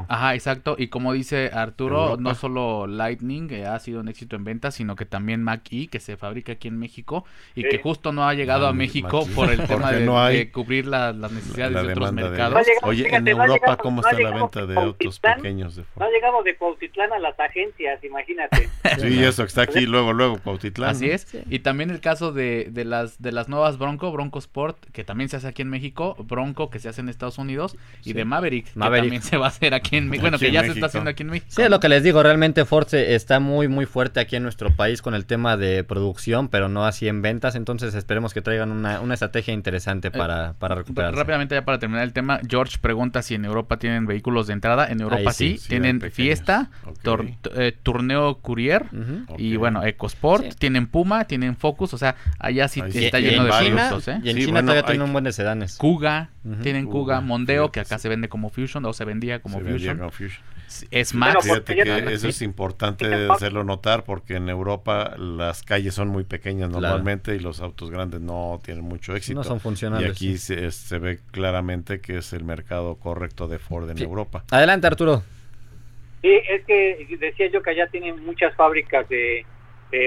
[0.07, 0.77] Ajá, exacto.
[0.79, 4.95] Y como dice Arturo, no solo Lightning eh, ha sido un éxito en ventas, sino
[4.95, 7.25] que también Mac-E, que se fabrica aquí en México
[7.57, 11.83] y que justo no ha llegado a México por el tema de, cubrir las necesidades
[11.83, 12.65] de otros mercados.
[12.83, 16.12] Oye, en Europa, ¿cómo está la venta de autos pequeños de Ford?
[16.13, 18.69] Llegado de Cuautitlán a las agencias, imagínate.
[18.99, 20.91] Sí, eso, está aquí luego, luego Cuautitlán.
[20.91, 21.27] Así es.
[21.49, 25.31] Y también el caso de, de, las, de las nuevas Bronco, Bronco Sport, que también
[25.31, 28.67] se hace aquí en México, Bronco, que se hace en Estados Unidos, y de Maverick,
[28.67, 30.23] que también se va a hacer aquí en México.
[30.23, 31.51] Bueno, que ya se está haciendo aquí en México.
[31.51, 35.01] Sí, lo que les digo, realmente Ford está muy, muy fuerte aquí en nuestro país
[35.01, 39.01] con el tema de producción, pero no así en ventas, entonces esperemos que traigan una,
[39.01, 41.15] una estrategia interesante eh, para, para recuperar.
[41.15, 44.87] Rápidamente, ya para terminar el tema, George pregunta si en Europa tienen vehículos de entrada.
[44.87, 46.71] En Europa sí, tienen Fiesta,
[47.57, 48.87] eh, Tourneo Courier
[49.39, 54.09] y bueno, EcoSport, tienen Puma, tienen Focus, o sea, allá sí está lleno de productos.
[54.09, 54.21] ¿eh?
[54.23, 55.77] Y en China todavía tienen un buen de sedanes.
[55.77, 56.31] Kuga,
[56.63, 60.01] tienen Kuga, Mondeo, que acá se vende como Fusion, o se vendía como Fusion.
[60.91, 66.71] Es más, eso es importante hacerlo notar porque en Europa las calles son muy pequeñas
[66.71, 69.41] normalmente y los autos grandes no tienen mucho éxito.
[69.41, 70.09] No son funcionales.
[70.09, 74.45] Y aquí se, ve claramente que es el mercado correcto de Ford en Europa.
[74.51, 75.23] Adelante, Arturo.
[76.23, 79.45] Sí, es que decía yo que allá tienen muchas fábricas de,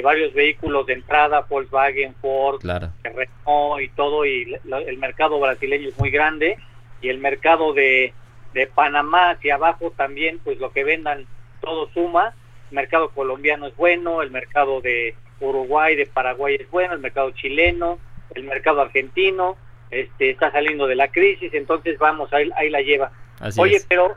[0.01, 6.10] varios vehículos de entrada, Volkswagen, Ford, Renault y todo, y el mercado brasileño es muy
[6.10, 6.58] grande,
[7.01, 8.13] y el mercado de,
[8.54, 11.28] de Panamá hacia abajo también, pues lo que vendan
[11.62, 12.34] todo suma,
[12.71, 17.32] el mercado colombiano es bueno, el mercado de Uruguay, de Paraguay es bueno, el mercado
[17.32, 17.99] chileno,
[18.34, 19.58] el mercado argentino,
[19.91, 23.12] este está saliendo de la crisis, entonces vamos, ahí, ahí la lleva.
[23.58, 24.15] Oye, pero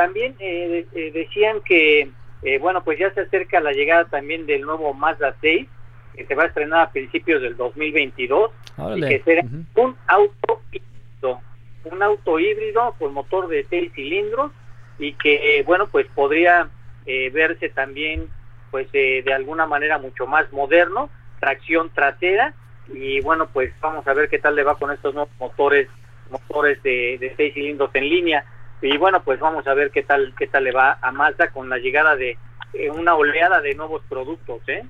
[0.00, 2.10] también eh, eh, decían que,
[2.42, 5.68] eh, bueno, pues ya se acerca la llegada también del nuevo Mazda 6,
[6.16, 8.50] que se va a estrenar a principios del 2022,
[8.96, 11.40] y que será un auto híbrido,
[11.84, 14.52] un auto híbrido con motor de seis cilindros,
[14.98, 16.70] y que, bueno, pues podría
[17.04, 18.26] verse también,
[18.70, 21.10] pues de alguna manera mucho más moderno,
[21.40, 22.54] tracción trasera,
[22.90, 25.88] y bueno, pues vamos a ver qué tal le va con estos nuevos motores
[26.30, 28.46] motores de, de seis cilindros en línea
[28.82, 31.68] y bueno pues vamos a ver qué tal qué tal le va a Mazda con
[31.68, 32.38] la llegada de
[32.72, 34.84] eh, una oleada de nuevos productos ¿eh?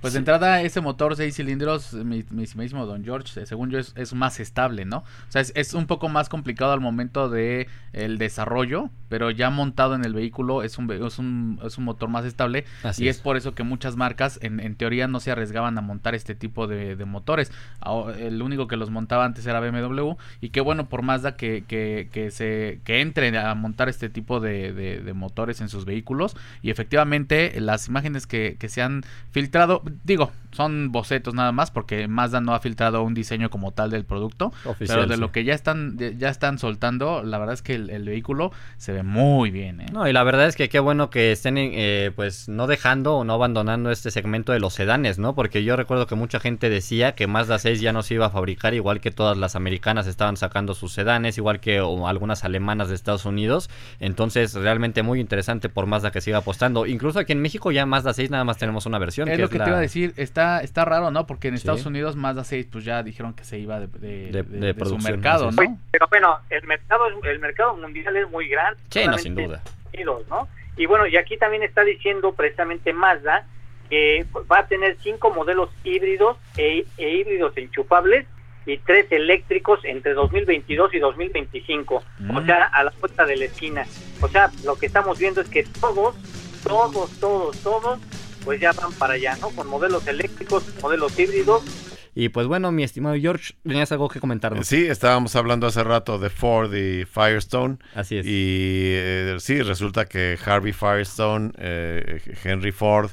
[0.00, 4.14] Pues de entrada, ese motor 6 cilindros, mi, mismo Don George, eh, según yo, es,
[4.14, 4.98] más estable, ¿no?
[4.98, 9.94] O sea, es, un poco más complicado al momento de el desarrollo, pero ya montado
[9.94, 12.64] en el vehículo es un, es un, es un motor más estable
[12.98, 13.18] y es.
[13.18, 16.66] por eso que muchas marcas en, en, teoría no se arriesgaban a montar este tipo
[16.66, 17.52] de, motores.
[18.18, 22.08] El único que los montaba antes era BMW y qué bueno por Mazda que, que,
[22.12, 26.70] que, se, que entre a montar este tipo de, de, motores en sus vehículos y
[26.70, 32.40] efectivamente las imágenes que, que se han filtrado digo, son bocetos nada más porque Mazda
[32.40, 35.98] no ha filtrado un diseño como tal del producto, pero de lo que ya están
[35.98, 39.80] ya están soltando, la verdad es que el, vehículo se ve muy bien.
[39.80, 39.86] ¿eh?
[39.92, 43.24] No, y la verdad es que qué bueno que estén eh, pues no dejando o
[43.24, 45.34] no abandonando este segmento de los sedanes, ¿no?
[45.34, 48.30] Porque yo recuerdo que mucha gente decía que Mazda 6 ya no se iba a
[48.30, 52.94] fabricar igual que todas las americanas estaban sacando sus sedanes, igual que algunas alemanas de
[52.94, 53.70] Estados Unidos.
[54.00, 56.86] Entonces, realmente muy interesante por Mazda que siga apostando.
[56.86, 59.28] Incluso aquí en México ya Mazda 6 nada más tenemos una versión.
[59.28, 61.26] Es lo que te iba a decir, está está, raro, ¿no?
[61.26, 64.98] Porque en Estados Unidos Mazda 6 pues ya dijeron que se iba de, de, su
[64.98, 65.78] mercado, ¿no?
[65.90, 68.80] Pero bueno, el mercado, el mercado mundial es muy grande.
[68.90, 69.62] Sí, sin duda.
[70.28, 70.48] ¿no?
[70.76, 73.46] Y bueno, y aquí también está diciendo precisamente Mazda
[73.88, 78.26] que va a tener cinco modelos híbridos e, e híbridos enchufables
[78.66, 82.46] y tres eléctricos entre 2022 y 2025, o mm.
[82.46, 83.86] sea, a la puerta de la esquina.
[84.20, 86.16] O sea, lo que estamos viendo es que todos,
[86.64, 88.00] todos, todos, todos
[88.44, 89.50] pues ya van para allá, ¿no?
[89.50, 91.64] Con modelos eléctricos, modelos híbridos.
[92.18, 94.66] Y pues bueno, mi estimado George, ¿tenías algo que comentarnos?
[94.66, 97.76] Sí, estábamos hablando hace rato de Ford y Firestone.
[97.94, 98.24] Así es.
[98.24, 103.10] Y eh, sí, resulta que Harvey Firestone, eh, Henry Ford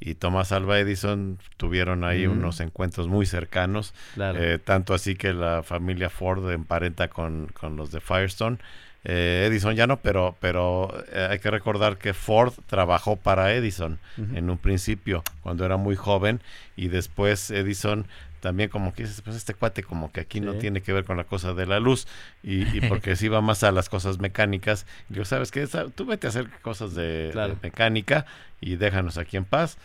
[0.00, 3.92] y Thomas Alva Edison tuvieron ahí unos encuentros muy cercanos.
[4.16, 8.56] Eh, tanto así que la familia Ford emparenta con, con los de Firestone.
[9.04, 10.92] Eh, Edison ya no, pero, pero
[11.30, 16.40] hay que recordar que Ford trabajó para Edison en un principio, cuando era muy joven,
[16.74, 18.06] y después Edison
[18.46, 21.16] también como que dices, pues este cuate como que aquí no tiene que ver con
[21.16, 22.06] la cosa de la luz
[22.44, 24.86] y, porque si va más a las cosas mecánicas.
[25.10, 25.66] Y yo, ¿sabes qué?
[25.96, 28.24] Tú vete a hacer cosas de, mecánica
[28.60, 29.78] y déjanos aquí en paz.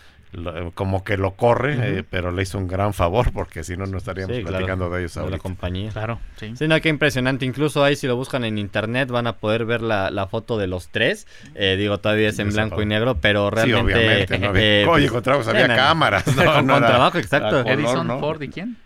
[0.73, 3.97] Como que lo corre, eh, pero le hizo un gran favor porque si no, no
[3.97, 5.31] estaríamos platicando de ellos ahora.
[5.31, 5.91] la compañía.
[5.91, 6.53] Claro, sí.
[6.55, 7.45] Sí, no, qué impresionante.
[7.45, 10.89] Incluso ahí si lo buscan en internet van a poder ver la, foto de los
[10.89, 11.27] tres.
[11.55, 13.93] Eh, digo, todavía es en blanco y negro, pero realmente...
[13.93, 14.39] Sí, obviamente.
[14.39, 16.25] No había, eh, pues, había cámaras.
[16.41, 17.59] No, con, trabajo, exacto.
[17.65, 18.77] Edison, Ford y quién?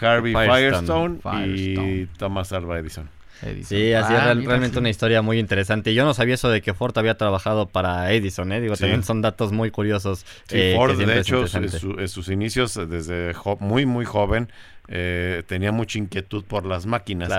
[0.00, 3.08] Harvey Firestone, y Thomas Alva Edison.
[3.40, 5.92] Sí, así es ah, realmente una historia muy interesante.
[5.94, 8.60] Yo no sabía eso de que Ford había trabajado para Edison, ¿eh?
[8.60, 10.24] Digo, también son datos muy curiosos.
[10.50, 14.50] Eh, Ford, de hecho, en, sus inicios, desde muy, muy joven,
[14.88, 17.30] eh, tenía mucha inquietud por las máquinas.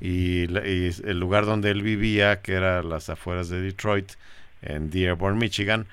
[0.00, 4.12] Y, y, el lugar donde él vivía, que era las afueras de Detroit,
[4.62, 5.86] en Dearborn, Michigan,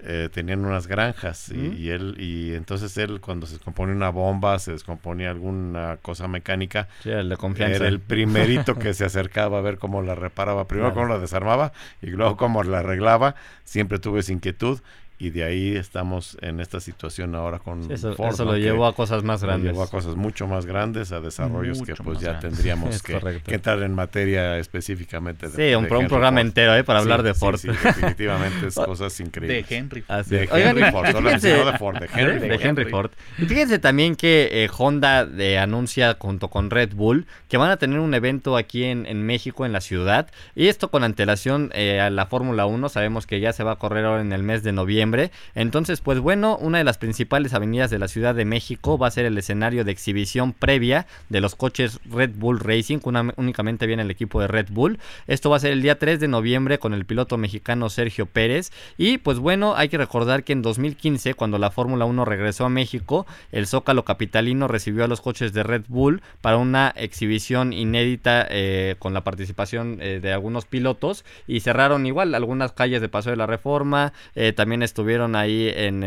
[0.00, 4.70] eh, tenían unas granjas y, él y entonces él cuando se descompone una bomba se
[4.70, 7.76] descomponía alguna cosa mecánica el de confianza.
[7.76, 10.68] era el primerito que se acercaba a ver cómo la reparaba.
[10.68, 13.34] Primero cómo la desarmaba y luego cómo la arreglaba.
[13.64, 14.80] Siempre tuve esa inquietud
[15.18, 18.94] y de ahí estamos en esta situación ahora con eso, Ford, eso lo llevó a
[18.94, 19.66] cosas más grandes.
[19.66, 23.82] Lo llevó a cosas mucho más grandes, a desarrollos que pues ya tendríamos que, entrar
[23.82, 25.48] en materia específicamente.
[25.48, 26.84] De, sí, un, programa entero ¿eh?
[26.84, 27.58] para hablar de Ford.
[27.58, 29.68] Sí, definitivamente es cosas increíbles.
[29.68, 30.26] De Henry Ford.
[30.26, 33.10] De Henry Ford, solo de Ford, de Henry, de Henry Ford.
[33.38, 37.76] Y fíjense también que eh, Honda de, anuncia junto con Red Bull que van a
[37.76, 40.30] tener un evento aquí en, en México, en la ciudad.
[40.54, 42.88] Y esto con antelación eh, a la Fórmula 1.
[42.88, 45.07] Sabemos que ya se va a correr ahora en el mes de noviembre
[45.54, 49.10] entonces, pues bueno, una de las principales avenidas de la Ciudad de México va a
[49.10, 52.98] ser el escenario de exhibición previa de los coches Red Bull Racing,
[53.36, 54.98] únicamente viene el equipo de Red Bull.
[55.26, 58.70] Esto va a ser el día 3 de noviembre con el piloto mexicano Sergio Pérez.
[58.96, 62.68] Y pues bueno, hay que recordar que en 2015, cuando la Fórmula 1 regresó a
[62.68, 68.46] México, el Zócalo Capitalino recibió a los coches de Red Bull para una exhibición inédita
[68.50, 73.30] eh, con la participación eh, de algunos pilotos y cerraron igual algunas calles de Paso
[73.30, 76.02] de la Reforma, eh, también estuvieron ahí en,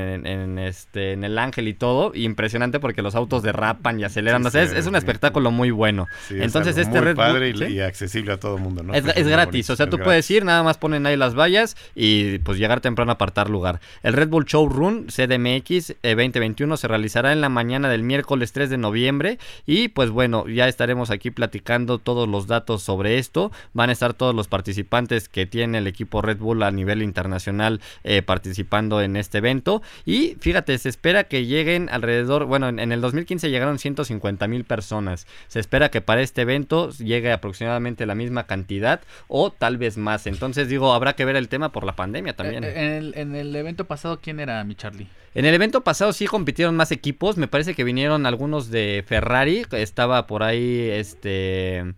[0.60, 2.12] este, en el Ángel y todo.
[2.14, 4.46] Impresionante porque los autos derrapan y aceleran.
[4.46, 6.08] es, un espectáculo muy bueno.
[6.30, 8.94] Entonces, este muy padre y, accesible a todo el mundo, ¿no?
[8.94, 9.70] Es, gratis.
[9.70, 13.12] o sea, tú puedes ir, nada más ponen ahí las vallas y pues llegar temprano
[13.12, 13.80] a apartar lugar.
[14.04, 18.70] El Red Bull Showroom CDMX 2021 eh, se realizará en la mañana del miércoles 3
[18.70, 19.40] de noviembre.
[19.66, 23.54] Y pues bueno, ya estaremos aquí platicando todos los datos sobre esto.
[23.72, 27.80] Van a estar todos los participantes que tiene el equipo Red Bull a nivel internacional
[28.04, 29.82] eh, participando en este evento.
[30.06, 35.28] Y fíjate, se espera que lleguen alrededor, bueno, en, el 2015 llegaron 150 mil personas.
[35.48, 40.26] Se espera que para este evento llegue aproximadamente la misma cantidad o tal vez más.
[40.28, 42.64] Entonces digo, habrá que ver el tema por la pandemia también.
[42.64, 45.08] Eh, en, el, evento pasado, ¿quién era mi Charlie?
[45.36, 47.38] En el evento pasado sí compitieron más equipos.
[47.38, 49.66] Me parece que vinieron algunos de Ferrari.
[49.72, 51.94] Estaba por ahí este...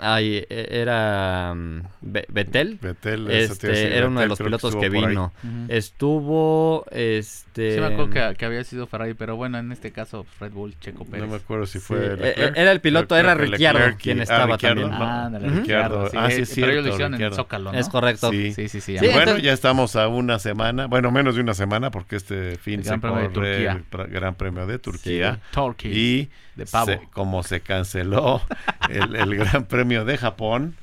[0.00, 2.78] Ay, e, era mm, Betel.
[2.80, 5.32] Betel este, era uno de los pilotos que, vino.
[5.68, 7.74] Estuvo, este...
[7.74, 11.04] Sí me acuerdo que, había sido Ferrari, pero bueno, en este caso Red Bull, Checo
[11.04, 11.26] Pérez.
[11.26, 12.14] No me acuerdo si fue...
[12.20, 14.90] E, e, era el piloto, era Ricciardo quien estaba también.
[14.92, 16.10] Ah, Ricciardo.
[16.14, 17.78] Ah, sí, sí, Pero ellos lo hicieron en Zócalo, ¿no?
[17.78, 18.30] Es correcto.
[18.30, 18.96] Sí, sí, sí.
[19.12, 22.98] bueno, ya estamos a una semana, bueno, menos de una semana, porque este fin se
[23.00, 25.40] corre el Gran Premio de Turquía.
[25.84, 26.92] Y de pavo.
[27.12, 28.40] como se canceló
[28.88, 30.76] el, el Gran Premio de Japón,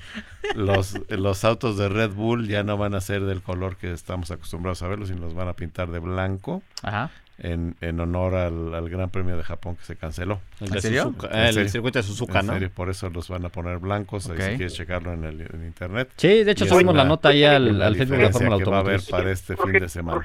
[0.55, 4.31] los, los autos de Red Bull ya no van a ser del color que estamos
[4.31, 6.61] acostumbrados a verlos, sino los van a pintar de blanco.
[7.43, 10.41] En, en, honor al, Gran Premio de Japón que se canceló.
[10.59, 11.15] ¿En, serio?
[11.31, 12.53] El circuito de Suzuka, ¿no?
[12.69, 16.11] por eso los van a poner blancos, si quieres checarlo en, el, internet.
[16.17, 18.77] Sí, de hecho subimos la nota ahí al, al Facebook de la Fórmula que va
[18.77, 20.21] a haber para este fin de semana.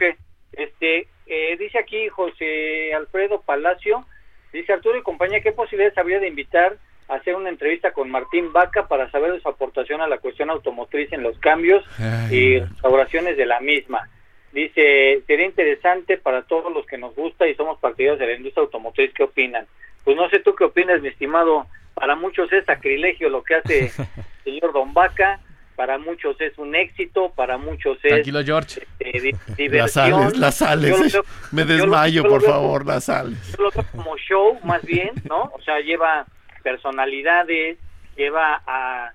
[0.52, 4.04] este, eh, dice aquí José Alfredo Palacio,
[4.52, 6.76] dice Arturo y compañía, ¿qué posibilidades habría de invitar
[7.08, 11.12] hacer una entrevista con Martín Vaca para saber de su aportación a la cuestión automotriz
[11.12, 11.84] en los cambios
[12.30, 14.08] y restauraciones de la misma.
[14.52, 18.64] Dice, sería interesante para todos los que nos gusta y somos partidarios de la industria
[18.64, 19.66] automotriz, ¿qué opinan?
[20.02, 23.78] Pues no sé tú qué opinas, mi estimado, para muchos es sacrilegio lo que hace
[24.44, 25.40] el señor Don Vaca,
[25.76, 28.86] para muchos es un éxito, para muchos es Tranquilo, George.
[28.98, 30.32] Este, diversión.
[30.40, 31.18] Las sales,
[31.52, 33.38] me desmayo, por favor, las sales.
[33.56, 35.52] Yo lo veo como show, más bien, ¿no?
[35.54, 36.24] O sea, lleva
[36.66, 37.78] personalidades,
[38.16, 39.12] lleva a,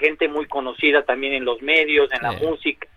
[0.00, 2.88] gente muy conocida también en los medios, en la música,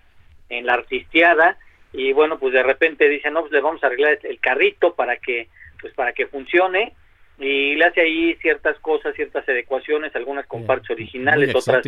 [0.49, 1.57] en la artisteada,
[1.93, 5.17] y bueno, pues de repente dicen, no, pues le vamos a arreglar el carrito para
[5.17, 5.47] que,
[5.79, 6.93] pues para que funcione,
[7.37, 11.83] y le hace ahí ciertas cosas, ciertas adecuaciones, algunas con partes originales, otras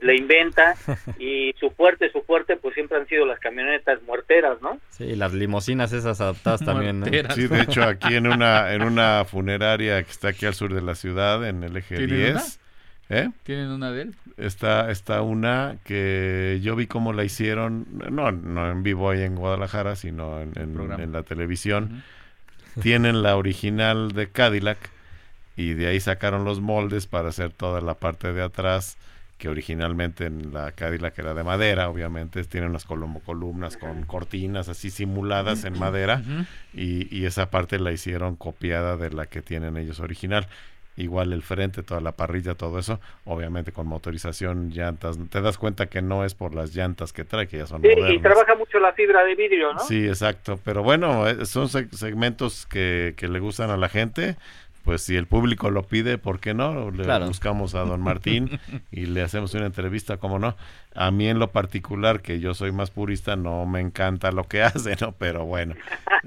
[0.00, 0.74] le inventa
[1.18, 4.78] y su fuerte, su fuerte pues siempre han sido las camionetas muerteras, ¿no?
[4.90, 7.06] Sí, las limosinas esas adaptadas también, ¿no?
[7.06, 10.82] Sí, de hecho aquí en una en una funeraria que está aquí al sur de
[10.82, 12.60] la ciudad en el eje 10
[13.10, 13.30] ¿Eh?
[13.42, 14.14] ¿Tienen una de él?
[14.36, 19.36] Está, está una que yo vi cómo la hicieron, no, no en vivo ahí en
[19.36, 22.02] Guadalajara, sino en, en, la televisión.
[22.80, 24.78] Tienen la original de Cadillac
[25.56, 28.96] y de ahí sacaron los moldes para hacer toda la parte de atrás
[29.38, 34.90] que originalmente en la Cadillac era de madera, obviamente, tiene unas columnas con cortinas así
[34.90, 36.22] simuladas en madera
[36.72, 40.46] y, y, esa parte la hicieron copiada de la que tienen ellos original
[40.96, 45.86] igual el frente, toda la parrilla, todo eso, obviamente con motorización, llantas, te das cuenta
[45.86, 48.78] que no es por las llantas que trae, que ya son sí, Y trabaja mucho
[48.78, 49.80] la fibra de vidrio, ¿no?
[49.80, 54.36] Sí, exacto, pero bueno, eh, son segmentos que, que le gustan a la gente
[54.84, 56.90] pues si el público lo pide, ¿por qué no?
[56.90, 58.60] Le buscamos a don Martín
[58.92, 60.56] y le hacemos una entrevista, ¿cómo no?
[60.94, 64.62] A mí en lo particular, que yo soy más purista, no me encanta lo que
[64.62, 65.12] hace, ¿no?
[65.12, 65.74] Pero bueno,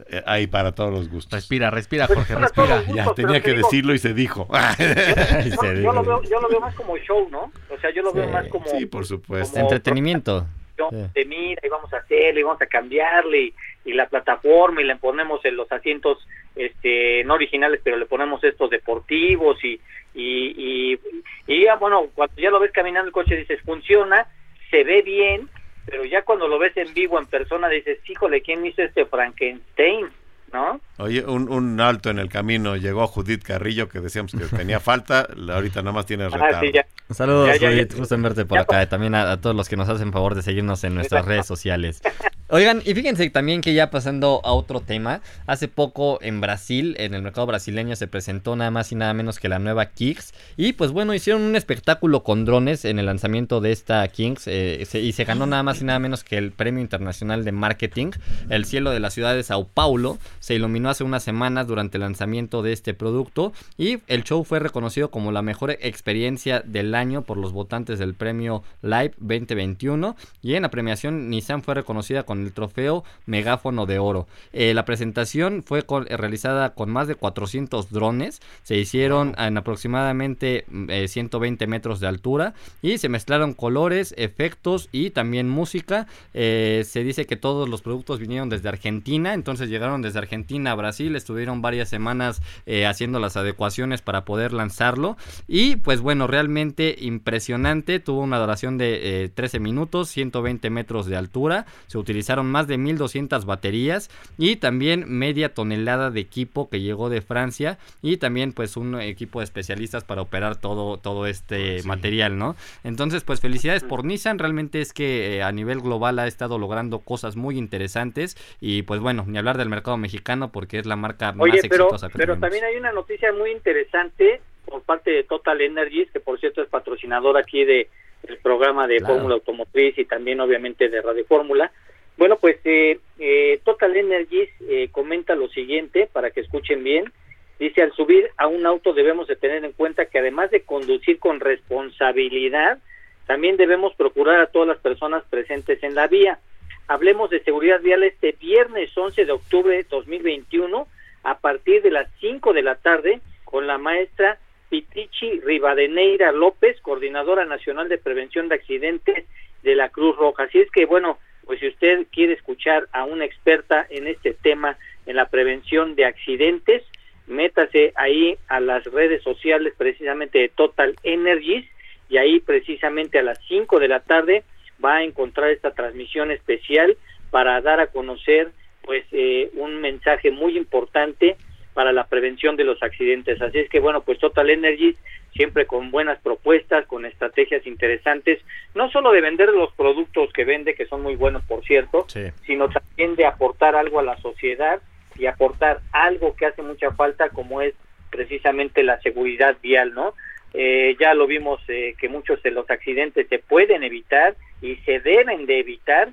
[0.09, 1.33] eh, ahí para todos los gustos.
[1.33, 2.83] Respira, respira, Jorge, respira.
[2.93, 4.47] ya tenía que decirlo y se dijo.
[4.49, 7.51] Yo, lo veo, yo, lo veo, más como show, ¿no?
[7.69, 8.65] O sea, yo lo veo más como...
[8.65, 9.59] Sí, por supuesto.
[9.59, 10.47] Entretenimiento.
[10.91, 13.53] De mira, y vamos a hacerle, y vamos a cambiarle,
[13.87, 18.43] y, la plataforma, y le ponemos en los asientos este no originales, pero le ponemos
[18.43, 19.79] estos deportivos, y,
[20.13, 20.99] y,
[21.47, 24.27] y, ya, bueno, cuando ya lo ves caminando el coche dices, funciona,
[24.69, 25.49] se ve bien,
[25.85, 30.07] pero ya cuando lo ves en vivo, en persona, dices, híjole, ¿quién hizo este Frankenstein?
[30.51, 30.79] ¿No?
[30.97, 35.27] Oye, un, un alto en el camino, llegó Judith Carrillo, que decíamos que tenía falta,
[35.49, 36.71] ahorita nada más tiene ah, retardo.
[37.09, 40.35] Saludos, Judith, gusto en verte por acá, también a, todos los que nos hacen favor
[40.35, 42.01] de seguirnos en nuestras redes sociales.
[42.49, 47.13] Oigan, y fíjense también que ya pasando a otro tema, hace poco en Brasil, en
[47.13, 50.33] el mercado brasileño, se presentó nada más y nada menos que la nueva Kicks.
[50.55, 54.87] Y pues bueno, hicieron un espectáculo con drones en el lanzamiento de esta Kicks eh,
[54.93, 58.11] y se ganó nada más y nada menos que el Premio Internacional de Marketing.
[58.49, 62.03] El cielo de la ciudad de Sao Paulo se iluminó hace unas semanas durante el
[62.03, 67.23] lanzamiento de este producto y el show fue reconocido como la mejor experiencia del año
[67.23, 70.15] por los votantes del premio Live 2021.
[70.41, 74.27] Y en la premiación Nissan fue reconocida con el trofeo Megáfono de Oro.
[74.53, 80.65] Eh, la presentación fue realizada con más de 400 drones, se hicieron en aproximadamente
[81.07, 86.07] 120 mm, eh, metros de altura y se mezclaron colores, efectos y también música.
[86.33, 90.75] Eh, se dice que todos los productos vinieron desde Argentina, entonces llegaron desde Argentina a
[90.75, 92.41] Brasil, estuvieron varias semanas
[92.87, 95.17] haciendo las adecuaciones para poder lanzarlo
[95.47, 101.65] y pues bueno, realmente impresionante, tuvo una duración de 13 minutos, 120 metros de altura,
[101.87, 101.97] se
[102.27, 107.77] utilizaron más de 1200 baterías y también media tonelada de equipo que llegó de Francia
[108.01, 112.57] y también pues un equipo de especialistas para operar todo, todo este material, ¿no?
[112.83, 116.99] Entonces pues felicidades por Nissan, realmente es que eh, a nivel global ha estado logrando
[116.99, 121.31] cosas muy interesantes y pues bueno, ni hablar del mercado mexicano porque es la marca
[121.31, 126.11] más exitosa que pero también hay una noticia muy interesante por parte de Total Energies,
[126.11, 127.87] que por cierto es patrocinador aquí de
[128.23, 131.71] el programa de Fórmula Automotriz y también obviamente de Radio Fórmula.
[132.17, 137.11] Bueno, pues eh, eh, Total Energies eh, comenta lo siguiente para que escuchen bien.
[137.59, 141.19] Dice, al subir a un auto debemos de tener en cuenta que además de conducir
[141.19, 142.79] con responsabilidad,
[143.25, 146.39] también debemos procurar a todas las personas presentes en la vía.
[146.87, 150.87] Hablemos de seguridad vial este viernes 11 de octubre de 2021
[151.23, 154.39] a partir de las 5 de la tarde con la maestra
[154.69, 159.25] Pitichi Rivadeneira López, coordinadora nacional de prevención de accidentes
[159.63, 160.43] de la Cruz Roja.
[160.43, 161.17] Así es que, bueno,
[161.47, 166.05] pues si usted quiere escuchar a una experta en este tema, en la prevención de
[166.05, 166.83] accidentes,
[167.25, 171.65] métase ahí a las redes sociales precisamente de Total Energies
[172.09, 174.43] y ahí precisamente a las 5 de la tarde
[174.83, 176.97] va a encontrar esta transmisión especial
[177.31, 178.51] para dar a conocer
[178.83, 181.37] pues eh, un mensaje muy importante
[181.73, 183.41] para la prevención de los accidentes.
[183.41, 184.97] Así es que bueno, pues Total Energies
[185.37, 188.41] siempre con buenas propuestas, con estrategias interesantes,
[188.75, 192.05] no solo de vender los productos que vende, que son muy buenos por cierto,
[192.45, 194.81] sino también de aportar algo a la sociedad
[195.17, 197.73] y aportar algo que hace mucha falta como es
[198.09, 200.13] precisamente la seguridad vial, ¿no?
[200.53, 204.99] Eh, ya lo vimos eh, que muchos de los accidentes se pueden evitar y se
[204.99, 206.09] deben de evitar,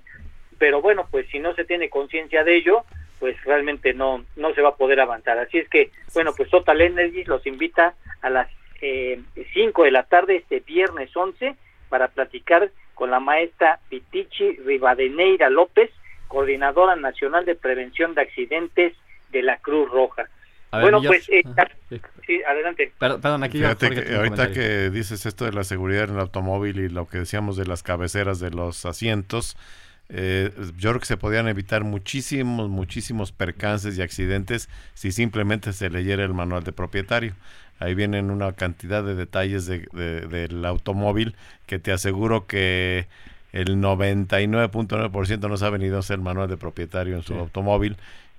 [0.58, 2.84] pero bueno, pues si no se tiene conciencia de ello,
[3.20, 5.38] pues realmente no, no se va a poder avanzar.
[5.38, 8.48] Así es que, bueno, pues Total Energy los invita a las
[8.86, 9.18] eh,
[9.54, 11.56] 5 de la tarde este viernes 11
[11.88, 15.90] para platicar con la maestra Pitichi Rivadeneira López,
[16.28, 18.92] coordinadora nacional de prevención de accidentes
[19.32, 20.28] de la Cruz Roja.
[20.70, 21.42] bueno, pues, eh,
[22.26, 22.92] sí, adelante.
[22.98, 27.18] Perdón, aquí ahorita que dices esto de la seguridad en el automóvil y lo que
[27.18, 29.56] decíamos de las cabeceras de los asientos,
[30.10, 35.88] eh, yo creo que se podían evitar muchísimos, muchísimos percances y accidentes si simplemente se
[35.88, 37.34] leyera el manual de propietario.
[37.84, 43.06] Ahí vienen una cantidad de detalles de, del automóvil que te aseguro que
[43.52, 47.96] el 99.9% no sabe ni dónde el manual de propietario en su automóvil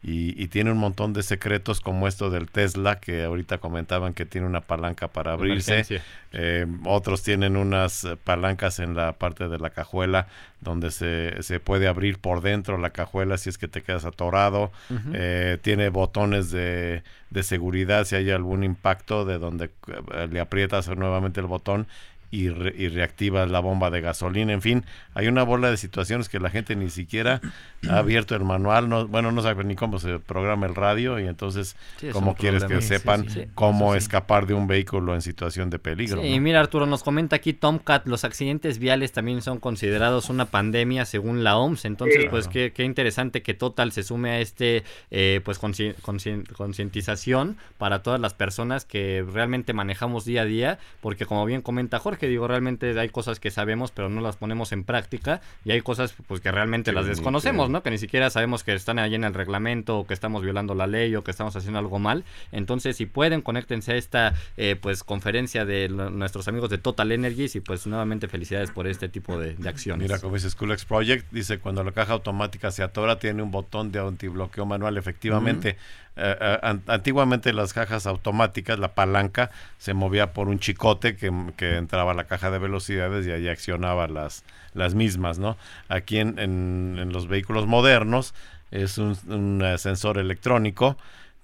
[0.08, 4.46] y, tiene un montón de secretos como esto del Tesla, que ahorita comentaban que tiene
[4.46, 5.84] una palanca para abrirse.
[6.32, 10.28] Eh, otros tienen unas palancas en la parte de la cajuela
[10.62, 14.72] donde se, se puede abrir por dentro la cajuela si es que te quedas atorado.
[15.14, 17.02] Eh, tiene botones de,
[17.32, 19.72] de seguridad si hay algún impacto de donde
[20.14, 21.88] eh, le aprietas nuevamente el botón
[22.36, 24.52] y, y reactivas la bomba de gasolina.
[24.52, 24.84] En fin,
[25.14, 27.42] hay una bola de situaciones que la gente ni siquiera
[27.90, 28.90] ha abierto el manual.
[28.90, 31.76] No, bueno, no sabe ni cómo se programa el radio y entonces,
[32.12, 36.24] ¿cómo quieres que sepan cómo escapar de un vehículo en situación de peligro?
[36.24, 41.06] Y mira, Arturo, nos comenta aquí Tomcat, los accidentes viales también son considerados una pandemia
[41.06, 41.86] según la OMS.
[41.86, 48.04] Entonces, pues qué, qué, interesante que Total se sume a este, eh, pues, concientización para
[48.04, 52.30] todas las personas que realmente manejamos día a día, porque como bien comenta Jorge, que
[52.30, 56.16] digo, realmente hay cosas que sabemos, pero no las ponemos en práctica, y hay cosas
[56.28, 57.84] pues que realmente las desconocemos, ¿no?
[57.84, 60.88] Que ni siquiera sabemos que están ahí en el reglamento, o que estamos violando la
[60.88, 62.24] ley, o que estamos haciendo algo mal.
[62.52, 67.56] Entonces, si pueden, conéctense a esta eh, pues conferencia de nuestros amigos de Total Energies,
[67.56, 70.08] y pues nuevamente felicidades por este tipo de, acciones.
[70.08, 73.92] Mira, como dice SchoolX Project, dice cuando la caja automática se atora, tiene un botón
[73.92, 75.78] de antibloqueo manual, efectivamente.
[76.18, 81.28] Eh, antiguamente las cajas automáticas, la palanca se movía por un chicote que,
[81.76, 84.44] entraba a la caja de velocidades y ahí accionaba las,
[84.74, 85.58] las mismas, ¿no?
[85.90, 88.34] Aquí en, en, los vehículos modernos
[88.72, 90.98] es un, un eh, sensor electrónico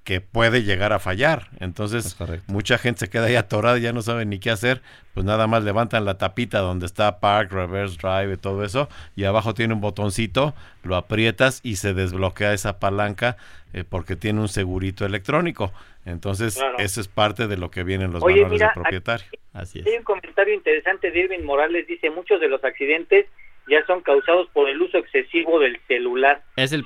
[0.04, 1.50] que puede llegar a fallar.
[1.60, 4.82] Entonces, mucha gente se queda ahí atorada y ya no sabe ni qué hacer.
[5.14, 8.90] Pues nada más levantan la tapita donde está Park, Reverse Drive y todo eso.
[9.16, 13.38] Y abajo tiene un botoncito, lo aprietas y se desbloquea esa palanca
[13.74, 15.72] eh, porque tiene un segurito electrónico.
[16.06, 19.28] Entonces, eso es parte de lo que vienen los valores de propietario.
[19.54, 19.86] Así es.
[19.86, 21.86] Hay un comentario interesante de Irving Morales.
[21.86, 23.28] Dice, muchos de los accidentes
[23.70, 26.42] ya son causados por el uso excesivo del celular.
[26.56, 26.84] Es el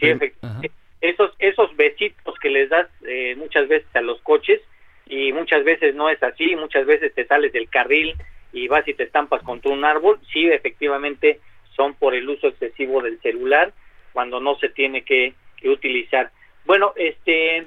[1.02, 4.62] esos, esos besitos que les das eh, muchas veces a los coches
[5.06, 8.16] y muchas veces no es así, muchas veces te sales del carril
[8.52, 11.40] y vas y te estampas contra un árbol, sí efectivamente
[11.76, 13.74] son por el uso excesivo del celular
[14.14, 15.34] cuando no se tiene que,
[15.66, 16.30] utilizar.
[16.66, 17.66] Bueno, este,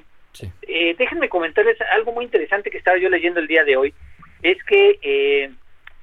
[0.62, 3.92] eh, déjenme comentarles algo muy interesante que estaba yo leyendo el día de hoy,
[4.40, 5.50] es que eh,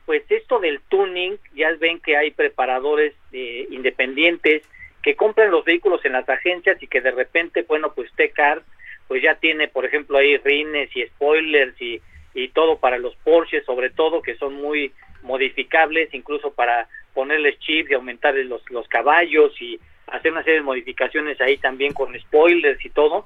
[0.06, 4.64] pues esto del tuning, ya ven que hay preparadores independientes
[5.06, 8.64] que compran los vehículos en las agencias y que de repente, bueno, pues T-Car
[9.08, 12.02] pues ya tiene, por ejemplo, ahí rines y spoilers y,
[12.34, 14.92] y todo para los Porsche, sobre todo, que son muy
[15.22, 20.66] modificables, incluso para ponerles chips y aumentarles los, los caballos y hacer una serie de
[20.66, 23.26] modificaciones ahí también con spoilers y todo.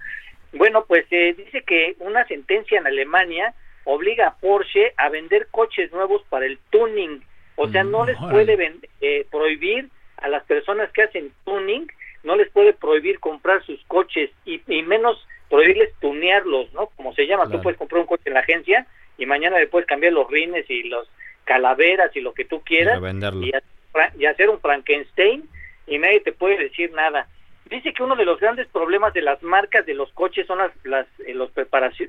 [0.52, 3.54] Bueno, pues eh, dice que una sentencia en Alemania
[3.86, 7.24] obliga a Porsche a vender coches nuevos para el tuning,
[7.56, 8.58] o sea, no les puede
[9.00, 9.88] eh, prohibir
[10.22, 11.88] a las personas que hacen tuning,
[12.24, 16.88] no les puede prohibir comprar sus coches y, menos prohibirles tunearlos, ¿no?
[16.96, 18.86] Como se llama, tú puedes comprar un coche en la agencia
[19.18, 21.10] y mañana le puedes cambiar los rines y los
[21.44, 23.02] calaveras y lo que tú quieras
[23.42, 25.50] y, hacer un Frankenstein
[25.88, 27.28] y nadie te puede decir nada.
[27.70, 30.72] Dice que uno de los grandes problemas de las marcas de los coches son las,
[30.84, 31.52] las eh, los,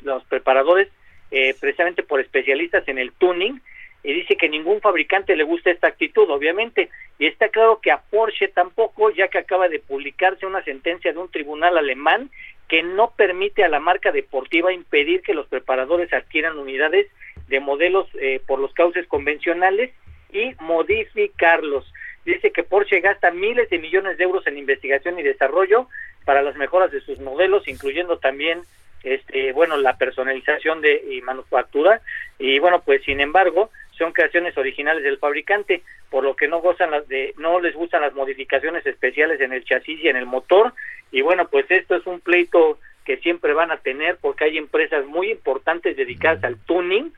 [0.02, 0.88] los preparadores
[1.30, 3.60] eh, precisamente por especialistas en el tuning
[4.02, 6.88] y dice que ningún fabricante le gusta esta actitud, obviamente,
[7.18, 11.18] y está claro que a Porsche tampoco, ya que acaba de publicarse una sentencia de
[11.18, 12.30] un tribunal alemán
[12.68, 17.08] que no permite a la marca deportiva impedir que los preparadores adquieran unidades
[17.48, 19.90] de modelos eh, por los cauces convencionales
[20.32, 21.92] y modificarlos.
[22.24, 25.88] Dice que Porsche gasta miles de millones de euros en investigación y desarrollo
[26.24, 28.62] para las mejoras de sus modelos, incluyendo también
[29.02, 32.02] este bueno la personalización de y manufactura
[32.38, 33.70] y bueno pues sin embargo
[34.00, 38.00] son creaciones originales del fabricante, por lo que no gozan las de, no les gustan
[38.00, 40.72] las modificaciones especiales en el chasis y en el motor.
[41.12, 45.04] Y bueno, pues esto es un pleito que siempre van a tener porque hay empresas
[45.04, 47.12] muy importantes dedicadas al tuning,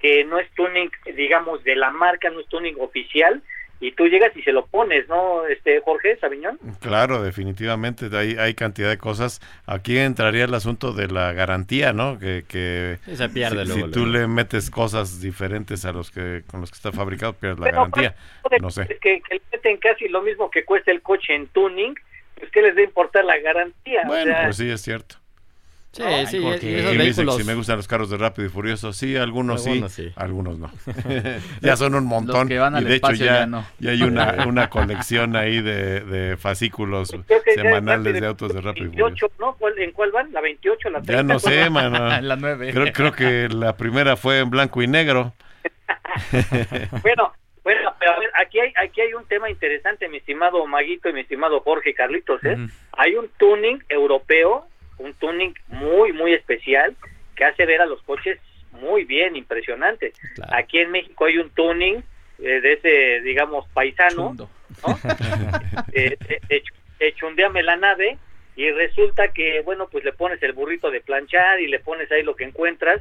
[0.00, 3.42] que no es tuning, digamos, de la marca, no es tuning oficial,
[3.80, 6.58] y tú llegas y se lo pones, ¿no, este Jorge Sabiñón?
[6.80, 9.40] Claro, definitivamente, hay, hay cantidad de cosas.
[9.66, 12.18] Aquí entraría el asunto de la garantía, ¿no?
[12.18, 16.70] Que, que se pierde si, tú le metes cosas diferentes a los que con los
[16.70, 18.14] que está fabricado, pierdes la garantía.
[18.60, 18.86] no sé.
[18.88, 21.94] Es que, le meten casi lo mismo que cuesta el coche en tuning,
[22.36, 24.02] pues que les debe importar la garantía.
[24.06, 25.16] Bueno, pues sí, es cierto.
[25.94, 27.36] Sí, sí, y vehículos...
[27.36, 30.68] si me gustan los carros de Rápido y Furioso, sí, algunos, sí, algunos no.
[31.60, 32.50] ya son un montón.
[32.50, 37.14] y de hecho ya, ya, hay una, una colección ahí de, de fascículos
[37.54, 39.30] semanales de autos de Rápido y Furioso.
[39.38, 39.56] ¿no?
[39.76, 40.32] ¿En cuál van?
[40.32, 41.12] ¿La 28 la 30?
[41.14, 42.08] Ya no sé, mano.
[42.20, 42.72] la 9.
[42.72, 45.32] Creo, creo que la primera fue en blanco y negro.
[47.02, 47.32] bueno,
[47.62, 51.12] bueno, pero a ver, aquí hay, aquí hay un tema interesante, mi estimado Maguito y
[51.12, 52.56] mi estimado Jorge Carlitos, ¿eh?
[52.92, 54.66] Hay un tuning europeo
[54.98, 56.96] un tuning muy, muy especial
[57.36, 58.38] que hace ver a los coches
[58.72, 60.12] muy bien, impresionante.
[60.52, 62.02] Aquí en México hay un tuning
[62.38, 64.48] eh, de ese, digamos, paisano, ¿no?
[65.92, 66.16] eh,
[66.48, 66.62] eh
[67.62, 68.18] la nave
[68.56, 72.22] y resulta que, bueno, pues le pones el burrito de planchar y le pones ahí
[72.22, 73.00] lo que encuentras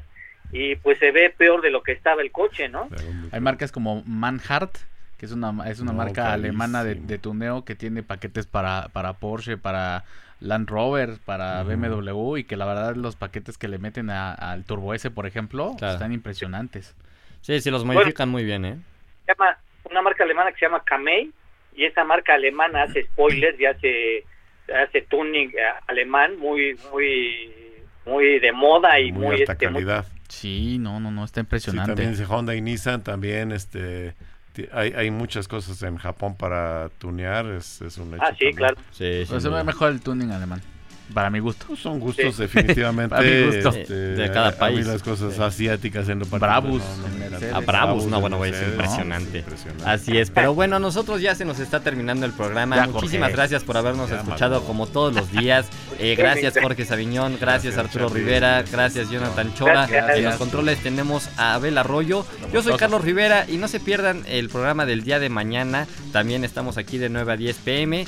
[0.52, 2.88] y pues se ve peor de lo que estaba el coche, ¿no?
[3.32, 4.76] Hay marcas como Manhart,
[5.18, 9.14] que es una, es una marca alemana de, de, tuneo que tiene paquetes para, para
[9.14, 10.04] Porsche, para
[10.44, 14.94] Land Rover, para BMW y que la verdad los paquetes que le meten al Turbo
[14.94, 16.96] S, por ejemplo, están impresionantes.
[17.42, 18.78] Sí, sí, los modifican muy bien, ¿eh?
[19.26, 19.58] Se llama
[19.90, 21.32] una marca alemana que se llama Kamei
[21.76, 24.26] y esa marca alemana hace spoilers y hace,
[24.74, 27.54] hace tuning eh, alemán muy, muy,
[28.06, 30.06] muy de moda y muy, alta este, calidad.
[30.28, 31.92] Sí, no, no, no, está impresionante.
[31.92, 34.14] Sí, también dice Honda y Nissan, también este
[34.72, 38.24] hay, hay muchas cosas en Japón para tunear, es, es un hecho.
[38.24, 38.76] Ah, sí, claro.
[38.92, 40.62] Sí, pues se ve mejor el tuning alemán.
[41.14, 41.66] Para mi gusto.
[41.68, 44.80] Pues son gustos definitivamente este, de cada país.
[44.80, 46.62] A mí las cosas asiáticas en lo particular.
[46.62, 46.84] Brabus.
[47.54, 49.44] a Brabus, no, bueno, es impresionante.
[49.86, 52.88] Así es, pero bueno, nosotros ya se nos está terminando el programa.
[52.88, 55.68] Muchísimas gracias por habernos escuchado como todos los días.
[56.00, 59.88] Eh, gracias Jorge Sabiñón, gracias, Arturo Rivera, gracias Jonathan Chora.
[60.16, 62.26] En los controles tenemos a Abel Arroyo.
[62.52, 65.88] Yo soy Carlos Rivera y no se pierdan el programa del día de mañana.
[66.12, 68.06] También estamos aquí de 9 a 10 pm.